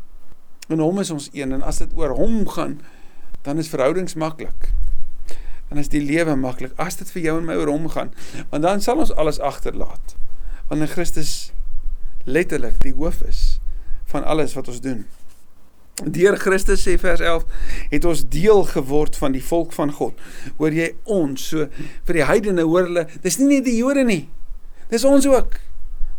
In 0.69 0.79
hom 0.79 0.99
is 0.99 1.09
ons 1.09 1.29
een 1.33 1.51
en 1.51 1.61
as 1.61 1.77
dit 1.77 1.91
oor 1.95 2.09
hom 2.09 2.47
gaan 2.47 2.81
dan 3.41 3.57
is 3.57 3.69
verhoudings 3.69 4.13
maklik. 4.13 4.73
Dan 5.69 5.77
is 5.77 5.89
die 5.89 6.01
lewe 6.01 6.35
maklik 6.35 6.71
as 6.75 6.95
dit 6.95 7.11
vir 7.11 7.21
jou 7.21 7.37
en 7.39 7.45
my 7.45 7.55
oor 7.55 7.67
hom 7.67 7.89
gaan 7.89 8.13
want 8.49 8.63
dan 8.63 8.81
sal 8.81 8.97
ons 8.97 9.13
alles 9.15 9.39
agterlaat. 9.39 10.15
Want 10.67 10.81
in 10.81 10.87
Christus 10.87 11.51
letterlik 12.25 12.81
die 12.83 12.93
hoof 12.93 13.21
is 13.21 13.59
van 14.05 14.23
alles 14.23 14.53
wat 14.53 14.67
ons 14.67 14.81
doen. 14.81 15.05
Deur 16.05 16.35
Christus 16.37 16.83
sê 16.85 16.93
vers 17.01 17.21
11 17.25 17.45
het 17.89 18.05
ons 18.05 18.19
deel 18.29 18.63
geword 18.69 19.15
van 19.17 19.33
die 19.33 19.41
volk 19.41 19.71
van 19.73 19.89
God. 19.97 20.19
Hoor 20.59 20.75
jy 20.75 20.91
ons 21.09 21.47
so 21.49 21.65
vir 22.05 22.19
die 22.19 22.27
heidene 22.29 22.67
hoor 22.67 22.85
hulle, 22.85 23.07
dis 23.23 23.39
nie 23.41 23.55
net 23.55 23.65
die 23.65 23.79
Jode 23.79 24.03
nie. 24.05 24.27
Dis 24.91 25.07
ons 25.07 25.25
ook. 25.25 25.57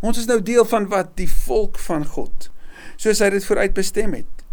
Ons 0.03 0.19
is 0.19 0.27
nou 0.27 0.41
deel 0.43 0.67
van 0.67 0.89
wat 0.91 1.15
die 1.19 1.29
volk 1.31 1.79
van 1.79 2.03
God. 2.07 2.49
Soos 2.99 3.23
hy 3.23 3.29
dit 3.31 3.47
vooruit 3.47 3.75
bestem 3.75 4.17
het. 4.17 4.43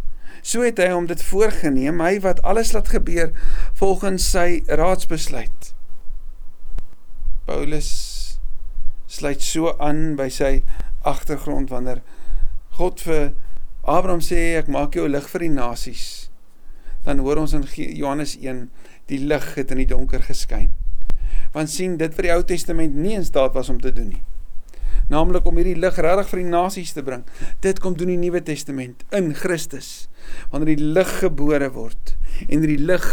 So 0.46 0.62
het 0.62 0.78
hy 0.78 0.92
hom 0.92 1.08
dit 1.10 1.22
voorgenem, 1.26 1.98
hy 1.98 2.20
wat 2.22 2.38
alles 2.46 2.70
laat 2.76 2.92
gebeur 2.94 3.32
volgens 3.80 4.28
sy 4.30 4.62
raadsbesluit. 4.70 5.72
Paulus 7.50 7.90
sluit 9.10 9.42
so 9.42 9.74
aan 9.82 10.14
by 10.18 10.28
sy 10.30 10.60
agtergrond 11.06 11.70
wanneer 11.74 12.02
God 12.78 13.02
vir 13.02 13.32
Abraham 13.86 14.18
sê 14.18 14.56
ek 14.58 14.66
maak 14.66 14.96
jou 14.98 15.06
lig 15.06 15.26
vir 15.30 15.44
die 15.46 15.52
nasies. 15.54 16.06
Dan 17.06 17.20
hoor 17.22 17.38
ons 17.44 17.52
in 17.54 17.62
Johannes 17.70 18.32
1 18.34 18.64
die 19.06 19.20
lig 19.22 19.44
het 19.54 19.70
in 19.70 19.78
die 19.78 19.86
donker 19.86 20.24
geskyn. 20.26 20.72
Want 21.54 21.70
sien 21.70 21.94
dit 22.00 22.16
vir 22.16 22.26
die 22.26 22.32
Ou 22.34 22.40
Testament 22.42 22.96
nie 22.98 23.14
in 23.14 23.24
staat 23.24 23.54
was 23.54 23.70
om 23.70 23.78
te 23.80 23.92
doen 23.94 24.10
nie. 24.10 24.24
Naamlik 25.06 25.46
om 25.46 25.60
hierdie 25.60 25.76
lig 25.78 26.00
regtig 26.02 26.32
vir 26.32 26.42
die 26.42 26.50
nasies 26.50 26.90
te 26.96 27.04
bring. 27.06 27.22
Dit 27.62 27.78
kom 27.78 27.94
doen 27.94 28.10
die 28.10 28.18
Nuwe 28.18 28.42
Testament 28.42 29.04
in 29.14 29.30
Christus. 29.38 30.08
Wanneer 30.50 30.74
die 30.74 30.90
lig 30.98 31.12
gebore 31.20 31.70
word 31.76 32.16
en 32.50 32.66
die 32.66 32.80
lig 32.80 33.06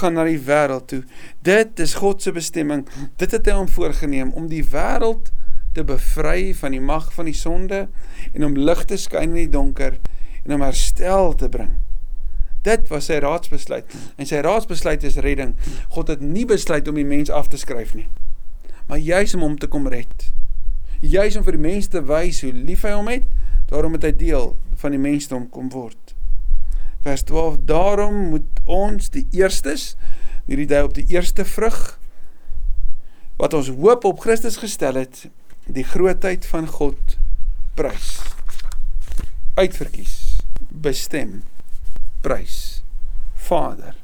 gaan 0.00 0.16
na 0.16 0.24
die 0.24 0.40
wêreld 0.40 0.88
toe. 0.88 1.02
Dit 1.44 1.84
is 1.84 1.98
God 2.00 2.24
se 2.24 2.32
bestemming. 2.32 2.86
Dit 3.20 3.36
het 3.36 3.44
hy 3.44 3.58
hom 3.60 3.68
voorgenem 3.68 4.32
om 4.32 4.48
die 4.48 4.64
wêreld 4.64 5.28
te 5.78 5.84
bevry 5.86 6.54
van 6.58 6.74
die 6.74 6.82
mag 6.82 7.12
van 7.14 7.28
die 7.30 7.36
sonde 7.36 7.86
en 8.32 8.46
om 8.46 8.56
lig 8.58 8.82
te 8.90 8.98
skyn 8.98 9.30
in 9.30 9.44
die 9.44 9.52
donker 9.52 9.98
en 10.44 10.56
om 10.56 10.64
herstel 10.64 11.36
te 11.38 11.50
bring. 11.52 11.76
Dit 12.66 12.88
was 12.90 13.06
sy 13.08 13.20
raadsbesluit 13.22 13.94
en 14.18 14.26
sy 14.28 14.42
raadsbesluit 14.44 15.06
is 15.06 15.20
redding. 15.22 15.54
God 15.94 16.10
het 16.10 16.24
nie 16.24 16.46
besluit 16.48 16.88
om 16.90 16.98
die 16.98 17.06
mens 17.06 17.30
af 17.30 17.50
te 17.52 17.60
skryf 17.60 17.94
nie, 17.94 18.08
maar 18.90 18.98
juis 18.98 19.36
om 19.38 19.46
hom 19.46 19.56
te 19.60 19.70
kom 19.70 19.86
red. 19.90 20.30
Juis 21.00 21.38
om 21.38 21.46
vir 21.46 21.54
die 21.54 21.66
mens 21.68 21.90
te 21.92 22.02
wys 22.02 22.42
hoe 22.42 22.52
lief 22.52 22.82
hy 22.82 22.96
hom 22.96 23.10
het, 23.12 23.26
daarom 23.70 23.94
het 23.94 24.08
hy 24.08 24.14
deel 24.18 24.54
van 24.82 24.94
die 24.94 25.02
mensdom 25.02 25.46
kom 25.52 25.70
word. 25.70 26.14
Vers 27.06 27.22
12: 27.28 27.60
Daarom 27.68 28.16
moet 28.32 28.62
ons 28.66 29.12
die 29.14 29.26
eerstes, 29.36 29.92
hierdie 30.48 30.66
dui 30.66 30.82
op 30.88 30.96
die 30.96 31.06
eerste 31.14 31.46
vrug 31.46 31.98
wat 33.38 33.54
ons 33.54 33.70
hoop 33.70 34.02
op 34.08 34.24
Christus 34.24 34.58
gestel 34.58 34.98
het, 34.98 35.28
die 35.68 35.84
grootheid 35.84 36.46
van 36.48 36.66
God 36.66 37.18
prys. 37.76 38.18
Uitverkies, 39.58 40.40
bestem, 40.68 41.42
prys. 42.24 42.82
Vader, 43.48 43.94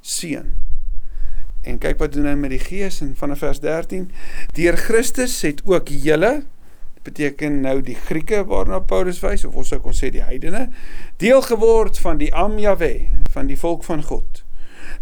Seun. 0.00 0.54
En 1.62 1.78
kyk 1.78 2.00
wat 2.02 2.14
doen 2.16 2.26
hy 2.26 2.34
met 2.34 2.50
die 2.50 2.62
Gees 2.62 2.98
in 3.04 3.12
vanaf 3.18 3.44
vers 3.44 3.60
13. 3.62 4.08
Deur 4.56 4.78
Christus 4.80 5.36
het 5.46 5.62
ook 5.68 5.92
julle 5.92 6.32
beteken 7.06 7.60
nou 7.62 7.80
die 7.82 7.98
Grieke 7.98 8.42
waarna 8.46 8.78
Paulus 8.78 9.20
wys 9.22 9.44
of 9.46 9.56
ons 9.58 9.70
sou 9.70 9.78
kon 9.82 9.94
sê 9.94 10.10
die 10.14 10.22
heidene 10.22 10.68
deel 11.22 11.42
geword 11.46 11.98
van 12.02 12.18
die 12.18 12.30
Am 12.34 12.58
Jahwe, 12.62 13.08
van 13.34 13.50
die 13.50 13.58
volk 13.58 13.86
van 13.86 14.02
God. 14.06 14.41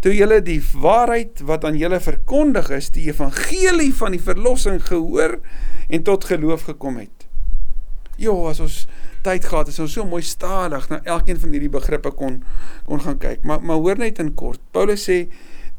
Toe 0.01 0.13
julle 0.15 0.39
die 0.41 0.59
waarheid 0.81 1.43
wat 1.45 1.65
aan 1.67 1.77
julle 1.77 1.99
verkondig 2.01 2.71
is, 2.73 2.89
die 2.89 3.05
evangelie 3.11 3.91
van 3.93 4.15
die 4.15 4.23
verlossing 4.23 4.79
gehoor 4.87 5.37
en 5.89 6.03
tot 6.07 6.25
geloof 6.25 6.65
gekom 6.71 6.97
het. 6.97 7.27
Jo, 8.17 8.33
as 8.49 8.59
ons 8.59 8.87
tyd 9.25 9.45
gehad 9.45 9.69
het, 9.69 9.75
is 9.75 9.83
ons 9.83 9.93
so 9.93 10.05
mooi 10.05 10.23
stadig 10.25 10.87
na 10.89 11.01
elkeen 11.05 11.39
van 11.41 11.53
hierdie 11.53 11.71
begrippe 11.73 12.11
kon 12.17 12.41
kon 12.87 13.01
gaan 13.01 13.19
kyk. 13.21 13.45
Maar 13.45 13.61
maar 13.61 13.81
hoor 13.81 14.01
net 14.01 14.19
in 14.19 14.33
kort. 14.33 14.61
Paulus 14.73 15.05
sê 15.05 15.23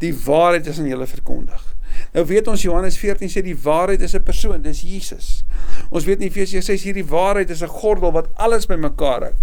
die 0.02 0.14
waarheid 0.24 0.66
is 0.70 0.78
aan 0.78 0.90
julle 0.90 1.06
verkondig. 1.06 1.62
Nou 2.14 2.24
weet 2.26 2.48
ons 2.48 2.62
Johannes 2.62 2.98
14 2.98 3.30
sê 3.30 3.42
die 3.44 3.58
waarheid 3.58 4.02
is 4.02 4.14
'n 4.14 4.22
persoon, 4.22 4.62
dis 4.62 4.82
Jesus. 4.82 5.44
Ons 5.90 6.04
weet 6.04 6.20
in 6.20 6.30
Efesiërs 6.30 6.66
6 6.66 6.82
hierdie 6.82 7.06
waarheid 7.06 7.50
is 7.50 7.62
'n 7.62 7.68
gordel 7.68 8.12
wat 8.12 8.30
alles 8.34 8.66
bymekaar 8.66 9.22
hou. 9.22 9.34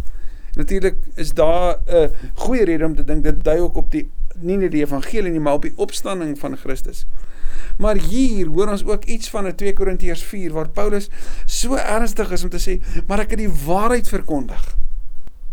Natuurlik 0.56 0.96
is 1.16 1.32
daar 1.34 1.80
'n 1.88 2.12
goeie 2.36 2.66
rede 2.66 2.86
om 2.86 2.96
te 2.96 3.04
dink 3.04 3.24
dit 3.24 3.44
dui 3.44 3.60
ook 3.60 3.76
op 3.76 3.92
die 3.92 4.10
nie 4.42 4.58
net 4.58 4.72
die 4.72 4.84
evangelie 4.84 5.32
nie, 5.32 5.40
maar 5.40 5.60
op 5.60 5.68
die 5.68 5.74
opstanding 5.76 6.38
van 6.40 6.58
Christus. 6.58 7.06
Maar 7.78 7.96
hier 7.96 8.48
hoor 8.48 8.74
ons 8.76 8.86
ook 8.86 9.06
iets 9.06 9.30
van 9.30 9.48
'n 9.48 9.56
2 9.56 9.74
Korintiërs 9.74 10.24
4 10.24 10.52
waar 10.54 10.70
Paulus 10.70 11.10
so 11.46 11.76
ernstig 11.76 12.32
is 12.32 12.44
om 12.44 12.50
te 12.50 12.60
sê, 12.60 13.04
maar 13.08 13.20
ek 13.20 13.30
het 13.30 13.40
die 13.40 13.56
waarheid 13.66 14.08
verkondig. 14.08 14.76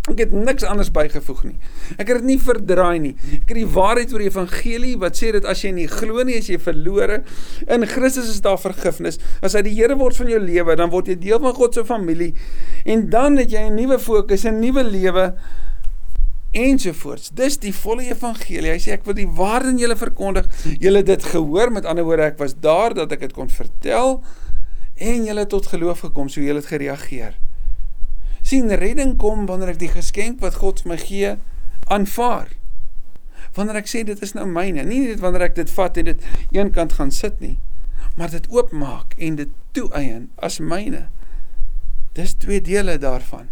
Ek 0.06 0.20
het 0.22 0.32
niks 0.32 0.62
anders 0.62 0.92
bygevoeg 0.94 1.40
nie. 1.48 1.56
Ek 1.98 2.06
het 2.06 2.20
dit 2.20 2.26
nie 2.28 2.38
verdraai 2.38 2.98
nie. 3.02 3.14
Ek 3.40 3.48
het 3.50 3.58
die 3.58 3.66
waarheid 3.66 4.12
oor 4.14 4.22
die 4.22 4.30
evangelie 4.30 4.94
wat 5.02 5.18
sê 5.18 5.32
dat 5.34 5.48
as 5.50 5.64
jy 5.64 5.72
nie 5.74 5.88
glo 5.90 6.22
nie, 6.22 6.36
as 6.38 6.46
jy 6.46 6.60
verlore. 6.62 7.24
In 7.66 7.86
Christus 7.90 8.30
is 8.30 8.40
daar 8.44 8.60
vergifnis. 8.62 9.18
As 9.42 9.58
hy 9.58 9.64
die 9.66 9.74
Here 9.74 9.96
word 9.98 10.16
van 10.16 10.30
jou 10.30 10.38
lewe, 10.38 10.76
dan 10.78 10.92
word 10.94 11.10
jy 11.10 11.18
deel 11.18 11.42
van 11.42 11.56
God 11.58 11.74
se 11.74 11.84
familie. 11.84 12.34
En 12.86 13.08
dan 13.10 13.36
het 13.42 13.50
jy 13.50 13.66
'n 13.66 13.74
nuwe 13.74 13.98
fokus, 13.98 14.46
'n 14.46 14.60
nuwe 14.60 14.84
lewe 14.84 15.34
ensovoorts. 16.56 17.32
Dis 17.36 17.58
die 17.62 17.74
volle 17.76 18.08
evangelie. 18.08 18.72
Hy 18.72 18.80
sê 18.82 18.96
ek 18.96 19.06
wil 19.08 19.18
die 19.18 19.28
waarheid 19.28 19.74
aan 19.74 19.80
julle 19.80 19.96
verkondig. 20.00 20.48
Julle 20.82 21.02
het 21.02 21.10
dit 21.10 21.30
gehoor, 21.32 21.72
met 21.74 21.88
ander 21.88 22.06
woorde 22.06 22.30
ek 22.32 22.40
was 22.42 22.56
daar 22.60 22.96
dat 22.96 23.12
ek 23.12 23.28
dit 23.28 23.36
kon 23.36 23.52
vertel 23.52 24.22
en 24.96 25.26
julle 25.28 25.44
het 25.44 25.52
tot 25.52 25.66
geloof 25.68 26.06
gekom, 26.06 26.30
so 26.32 26.40
julle 26.40 26.62
het 26.62 26.72
gereageer 26.72 27.36
sien 28.46 28.70
redding 28.78 29.16
kom 29.18 29.46
wanneer 29.48 29.72
ek 29.74 29.80
die 29.80 29.90
geskenk 29.90 30.38
wat 30.44 30.60
God 30.60 30.84
vir 30.84 30.92
my 30.92 30.98
gee 31.00 31.32
aanvaar. 31.92 32.52
Wanneer 33.56 33.80
ek 33.80 33.90
sê 33.90 34.04
dit 34.06 34.20
is 34.22 34.36
nou 34.36 34.46
myne, 34.46 34.84
nie 34.86 35.02
net 35.08 35.22
wanneer 35.22 35.48
ek 35.48 35.56
dit 35.58 35.72
vat 35.74 35.98
en 35.98 36.10
dit 36.12 36.28
eenkant 36.54 36.94
gaan 36.98 37.10
sit 37.14 37.40
nie, 37.42 37.56
maar 38.14 38.30
dit 38.30 38.46
oopmaak 38.54 39.16
en 39.18 39.38
dit 39.40 39.54
toeëien 39.74 40.28
as 40.38 40.60
myne. 40.62 41.06
Dis 42.14 42.36
twee 42.38 42.62
dele 42.62 42.96
daarvan. 43.02 43.50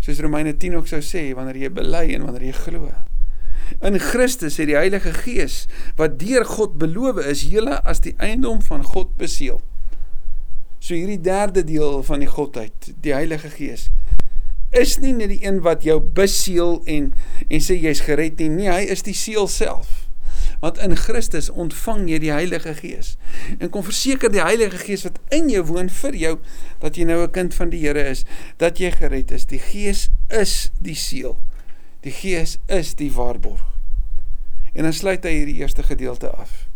Soos 0.00 0.20
Romeine 0.24 0.56
10 0.56 0.78
ook 0.78 0.88
sou 0.88 1.00
sê, 1.04 1.30
wanneer 1.36 1.58
jy 1.60 1.70
bely 1.76 2.06
en 2.16 2.24
wanneer 2.24 2.50
jy 2.50 2.56
glo. 2.56 2.90
In 3.86 3.98
Christus 4.02 4.56
het 4.58 4.70
die 4.70 4.78
Heilige 4.78 5.12
Gees 5.14 5.66
wat 5.98 6.18
deur 6.18 6.46
God 6.48 6.78
beloof 6.80 7.20
is, 7.30 7.44
julle 7.52 7.78
as 7.86 8.02
die 8.04 8.16
eiendom 8.18 8.62
van 8.66 8.82
God 8.86 9.12
beseël. 9.20 9.60
So 10.80 10.96
hierdie 10.96 11.20
derde 11.20 11.62
deel 11.68 12.00
van 12.06 12.24
die 12.24 12.30
godheid, 12.30 12.92
die 13.04 13.14
Heilige 13.14 13.52
Gees, 13.52 13.90
is 14.72 14.96
nie 15.02 15.12
net 15.12 15.32
die 15.32 15.42
een 15.44 15.60
wat 15.66 15.84
jou 15.84 15.98
beseël 16.00 16.78
en 16.88 17.10
en 17.48 17.62
sê 17.62 17.76
jy's 17.76 18.02
gered 18.06 18.40
nie. 18.40 18.48
Nee, 18.54 18.70
hy 18.70 18.86
is 18.94 19.04
die 19.06 19.16
seël 19.16 19.50
self. 19.50 19.99
Want 20.60 20.78
in 20.78 20.96
Christus 20.96 21.50
ontvang 21.50 22.08
jy 22.10 22.18
die 22.18 22.32
Heilige 22.32 22.74
Gees. 22.74 23.16
En 23.58 23.70
kom 23.72 23.84
verseker 23.84 24.32
die 24.32 24.42
Heilige 24.42 24.76
Gees 24.76 25.06
wat 25.08 25.20
in 25.32 25.48
jou 25.48 25.64
woon 25.64 25.88
vir 25.88 26.16
jou 26.16 26.34
dat 26.80 26.96
jy 26.96 27.04
nou 27.04 27.22
'n 27.22 27.30
kind 27.30 27.54
van 27.54 27.70
die 27.70 27.80
Here 27.80 28.04
is, 28.04 28.24
dat 28.58 28.78
jy 28.78 28.90
gered 28.90 29.30
is. 29.30 29.46
Die 29.46 29.58
Gees 29.58 30.10
is 30.28 30.70
die 30.78 30.94
seël. 30.94 31.38
Die 32.00 32.12
Gees 32.12 32.58
is 32.66 32.94
die 32.94 33.12
waarborg. 33.12 33.64
En 34.74 34.82
dan 34.82 34.92
sluit 34.92 35.24
hy 35.24 35.30
hierdie 35.30 35.60
eerste 35.60 35.82
gedeelte 35.82 36.30
af. 36.30 36.68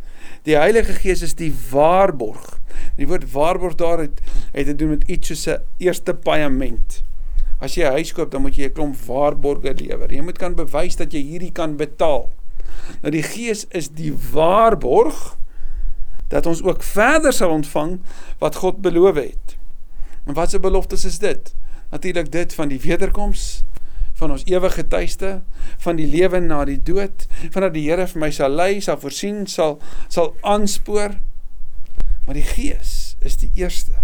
Die 0.44 0.56
Heilige 0.56 0.92
Gees 0.92 1.22
is 1.22 1.34
die 1.34 1.52
waarborg. 1.70 2.58
Die 2.96 3.06
woord 3.08 3.30
waarborg 3.32 3.74
daar 3.80 3.98
het 3.98 4.20
het 4.52 4.66
te 4.66 4.74
doen 4.76 4.88
met 4.88 5.08
iets 5.08 5.28
soos 5.28 5.46
'n 5.46 5.62
eerste 5.78 6.14
paaiement. 6.14 7.02
As 7.60 7.74
jy 7.74 7.84
'n 7.84 7.92
huis 7.92 8.12
koop, 8.12 8.30
dan 8.30 8.42
moet 8.42 8.56
jy 8.56 8.64
'n 8.64 8.72
klomp 8.72 8.96
waarborge 9.06 9.74
lewer. 9.74 10.12
Jy 10.12 10.20
moet 10.20 10.38
kan 10.38 10.54
bewys 10.54 10.96
dat 10.96 11.12
jy 11.12 11.20
hierdie 11.20 11.52
kan 11.52 11.76
betaal. 11.76 12.32
Nou 13.02 13.12
die 13.14 13.22
Gees 13.22 13.66
is 13.68 13.90
die 13.94 14.12
waarborg 14.32 15.36
dat 16.32 16.46
ons 16.46 16.62
ook 16.62 16.82
verder 16.82 17.32
sal 17.32 17.50
ontvang 17.50 17.98
wat 18.38 18.56
God 18.62 18.80
beloof 18.82 19.20
het. 19.20 19.56
En 20.24 20.34
wat 20.34 20.50
se 20.50 20.60
beloftes 20.60 21.04
is 21.04 21.18
dit? 21.18 21.54
Natuurlik 21.90 22.32
dit 22.32 22.54
van 22.54 22.68
die 22.68 22.80
wederkoms 22.80 23.62
van 24.14 24.30
ons 24.30 24.44
ewige 24.46 24.86
tuiste, 24.86 25.42
van 25.82 25.98
die 25.98 26.06
lewe 26.06 26.38
na 26.40 26.60
die 26.68 26.78
dood, 26.82 27.26
van 27.50 27.66
dat 27.66 27.74
die 27.74 27.88
Here 27.88 28.06
vir 28.06 28.22
my 28.22 28.30
sal 28.34 28.54
lei, 28.54 28.78
sal 28.80 29.00
voorsien, 29.02 29.42
sal 29.50 29.80
sal 30.06 30.34
aanspoor. 30.46 31.16
Maar 32.24 32.38
die 32.38 32.46
Gees 32.46 33.16
is 33.26 33.36
die 33.42 33.50
eerste. 33.58 33.98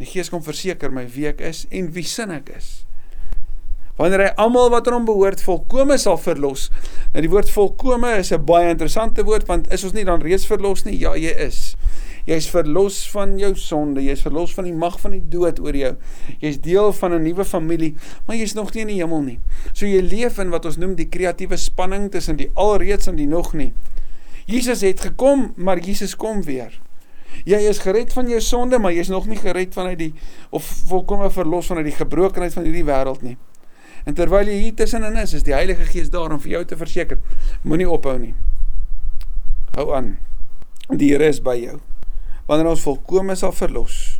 Die 0.00 0.08
Gees 0.08 0.32
kom 0.32 0.42
verseker 0.42 0.92
my 0.94 1.04
wie 1.12 1.28
ek 1.28 1.42
is 1.44 1.66
en 1.74 1.92
wie 1.92 2.06
sin 2.08 2.32
ek 2.34 2.54
is. 2.56 2.87
Wanneer 3.98 4.22
hy 4.28 4.32
almal 4.38 4.70
wat 4.70 4.86
aan 4.86 5.00
hom 5.00 5.08
behoort 5.08 5.40
volkome 5.42 5.96
sal 5.98 6.18
verlos. 6.22 6.68
Nou 7.12 7.22
die 7.24 7.30
woord 7.32 7.50
volkome 7.50 8.12
is 8.20 8.30
'n 8.32 8.44
baie 8.46 8.70
interessante 8.70 9.24
woord 9.24 9.46
want 9.48 9.72
is 9.72 9.84
ons 9.84 9.92
nie 9.92 10.04
dan 10.04 10.22
reeds 10.22 10.46
verlos 10.46 10.84
nie? 10.84 10.98
Ja, 10.98 11.16
jy 11.16 11.34
is. 11.34 11.76
Jy's 12.28 12.46
verlos 12.52 13.10
van 13.10 13.38
jou 13.38 13.54
sonde, 13.56 14.02
jy's 14.04 14.20
verlos 14.20 14.52
van 14.54 14.64
die 14.64 14.72
mag 14.72 14.98
van 15.00 15.14
die 15.16 15.22
dood 15.32 15.60
oor 15.60 15.76
jou. 15.76 15.94
Jy's 16.40 16.60
deel 16.60 16.92
van 16.92 17.14
'n 17.14 17.22
nuwe 17.22 17.44
familie, 17.44 17.94
maar 18.26 18.36
jy's 18.36 18.54
nog 18.54 18.74
nie 18.74 18.82
in 18.82 18.88
die 18.88 19.00
hemel 19.02 19.22
nie. 19.22 19.40
So 19.72 19.86
jy 19.86 20.00
leef 20.00 20.38
in 20.38 20.50
wat 20.50 20.64
ons 20.64 20.76
noem 20.76 20.94
die 20.94 21.08
kreatiewe 21.08 21.56
spanning 21.56 22.10
tussen 22.10 22.36
die 22.36 22.50
alreeds 22.54 23.08
en 23.08 23.16
die 23.16 23.26
nog 23.26 23.54
nie. 23.54 23.72
Jesus 24.46 24.80
het 24.80 25.00
gekom, 25.00 25.52
maar 25.56 25.78
Jesus 25.78 26.16
kom 26.16 26.42
weer. 26.42 26.80
Jy 27.44 27.58
is 27.68 27.78
gered 27.78 28.12
van 28.12 28.28
jou 28.28 28.40
sonde, 28.40 28.78
maar 28.78 28.92
jy's 28.92 29.08
nog 29.08 29.26
nie 29.26 29.36
gered 29.36 29.74
vanuit 29.74 29.98
die 29.98 30.14
of 30.50 30.64
volkome 30.88 31.30
verlos 31.30 31.66
vanuit 31.66 31.86
die 31.86 31.96
gebrokenheid 31.96 32.52
van 32.52 32.64
hierdie 32.64 32.84
wêreld 32.84 33.22
nie. 33.22 33.36
En 34.08 34.16
terwyl 34.16 34.48
jy 34.48 34.56
hier 34.62 34.76
tussenin 34.76 35.18
is, 35.20 35.34
is 35.36 35.44
die 35.44 35.52
Heilige 35.52 35.84
Gees 35.90 36.08
daar 36.08 36.32
om 36.32 36.40
vir 36.40 36.54
jou 36.54 36.62
te 36.70 36.78
verseker, 36.80 37.20
moenie 37.60 37.88
ophou 37.92 38.16
nie. 38.16 38.32
Hou 39.76 39.90
aan. 39.92 40.14
Die 40.88 41.10
Here 41.12 41.28
is 41.28 41.42
by 41.44 41.58
jou 41.60 41.76
wanneer 42.48 42.70
ons 42.70 42.80
volkome 42.80 43.34
sal 43.36 43.52
verlos. 43.52 44.16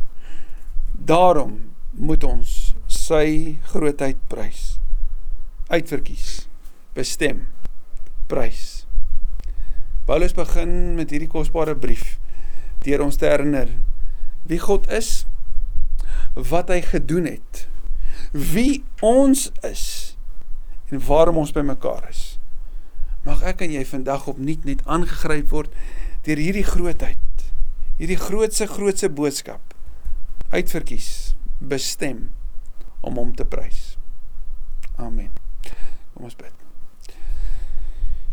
Daarom 0.93 1.55
moet 1.97 2.21
ons 2.27 2.75
sy 2.85 3.57
grootheid 3.71 4.19
prys. 4.29 4.77
Uitverkies, 5.73 6.43
bestem, 6.93 7.47
prys. 8.29 8.83
Paulus 10.05 10.37
begin 10.37 10.93
met 10.99 11.09
hierdie 11.09 11.31
kosbare 11.31 11.73
brief 11.73 12.19
deur 12.85 13.01
ons 13.03 13.17
te 13.19 13.27
herinner 13.27 13.73
wie 14.49 14.61
God 14.61 14.85
is, 14.93 15.25
wat 16.37 16.69
hy 16.71 16.79
gedoen 16.85 17.25
het, 17.27 17.65
wie 18.31 18.83
ons 19.01 19.51
is 19.65 19.85
en 20.89 21.01
waarom 21.05 21.37
ons 21.37 21.53
bymekaar 21.53 22.09
is. 22.09 22.39
Mag 23.25 23.41
ek 23.43 23.61
en 23.61 23.71
jy 23.71 23.85
vandag 23.85 24.27
opnuut 24.31 24.65
net 24.65 24.85
aangegryp 24.85 25.49
word 25.53 25.73
deur 26.25 26.37
hierdie 26.37 26.65
grootheid 26.65 27.17
hierdie 27.99 28.19
grootse 28.19 28.63
grootse 28.67 29.09
boodskap 29.11 29.75
uitverkies, 30.55 31.35
bestem 31.59 32.29
om 33.05 33.19
hom 33.19 33.35
te 33.35 33.45
prys. 33.45 33.97
Amen. 34.97 35.29
Kom 36.15 36.25
ons 36.25 36.37
bid. 36.39 36.55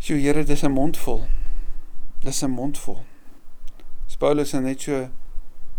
Sjoe 0.01 0.17
Here, 0.23 0.43
dis 0.43 0.63
'n 0.63 0.71
mond 0.71 0.97
vol. 0.97 1.27
Dis 2.23 2.41
'n 2.43 2.49
mond 2.49 2.77
vol. 2.77 3.03
Paulus 4.17 4.51
het 4.51 4.63
net 4.63 4.81
so 4.81 5.09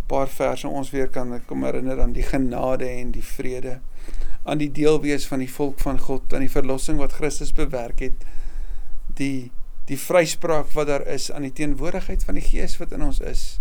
paar 0.08 0.28
verse 0.32 0.68
ons 0.68 0.90
weer 0.90 1.08
kan 1.12 1.36
kom 1.46 1.64
herinner 1.64 2.00
aan 2.02 2.16
die 2.16 2.26
genade 2.26 2.88
en 2.88 3.12
die 3.12 3.24
vrede 3.24 3.78
aan 4.48 4.58
die 4.58 4.72
deel 4.72 5.00
wees 5.04 5.26
van 5.28 5.42
die 5.44 5.52
volk 5.52 5.80
van 5.84 6.00
God 6.00 6.34
aan 6.34 6.46
die 6.46 6.52
verlossing 6.52 6.98
wat 6.98 7.16
Christus 7.20 7.52
bewerk 7.52 8.00
het 8.00 8.26
die 9.20 9.50
die 9.88 9.98
vryspraak 10.00 10.72
wat 10.76 10.86
daar 10.90 11.06
is 11.08 11.30
aan 11.32 11.46
die 11.48 11.52
teenwoordigheid 11.52 12.24
van 12.24 12.36
die 12.36 12.44
Gees 12.44 12.76
wat 12.80 12.92
in 12.92 13.04
ons 13.04 13.20
is 13.20 13.60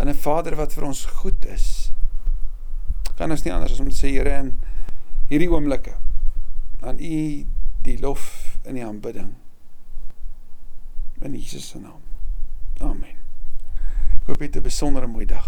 en 0.00 0.08
'n 0.08 0.14
Vader 0.14 0.56
wat 0.56 0.72
vir 0.72 0.84
ons 0.84 1.04
goed 1.04 1.46
is. 1.46 1.92
Kan 3.16 3.30
ons 3.30 3.42
nie 3.44 3.52
anders 3.52 3.72
as 3.72 3.80
om 3.80 3.90
te 3.90 3.96
sê 3.96 4.12
Here 4.12 4.38
in 4.38 4.58
hierdie 5.28 5.50
oomblikke 5.50 5.94
aan 6.80 6.98
u 6.98 7.46
die 7.82 7.98
lof 8.00 8.56
in 8.64 8.74
die 8.74 8.84
aanbidding 8.84 9.34
in 11.20 11.34
Jesus 11.34 11.68
se 11.68 11.78
naam. 11.78 12.00
Amen 12.80 13.19
hoop 14.30 14.42
jy 14.42 14.48
'n 14.48 14.62
besondere 14.62 15.06
mooi 15.06 15.26
dag 15.26 15.46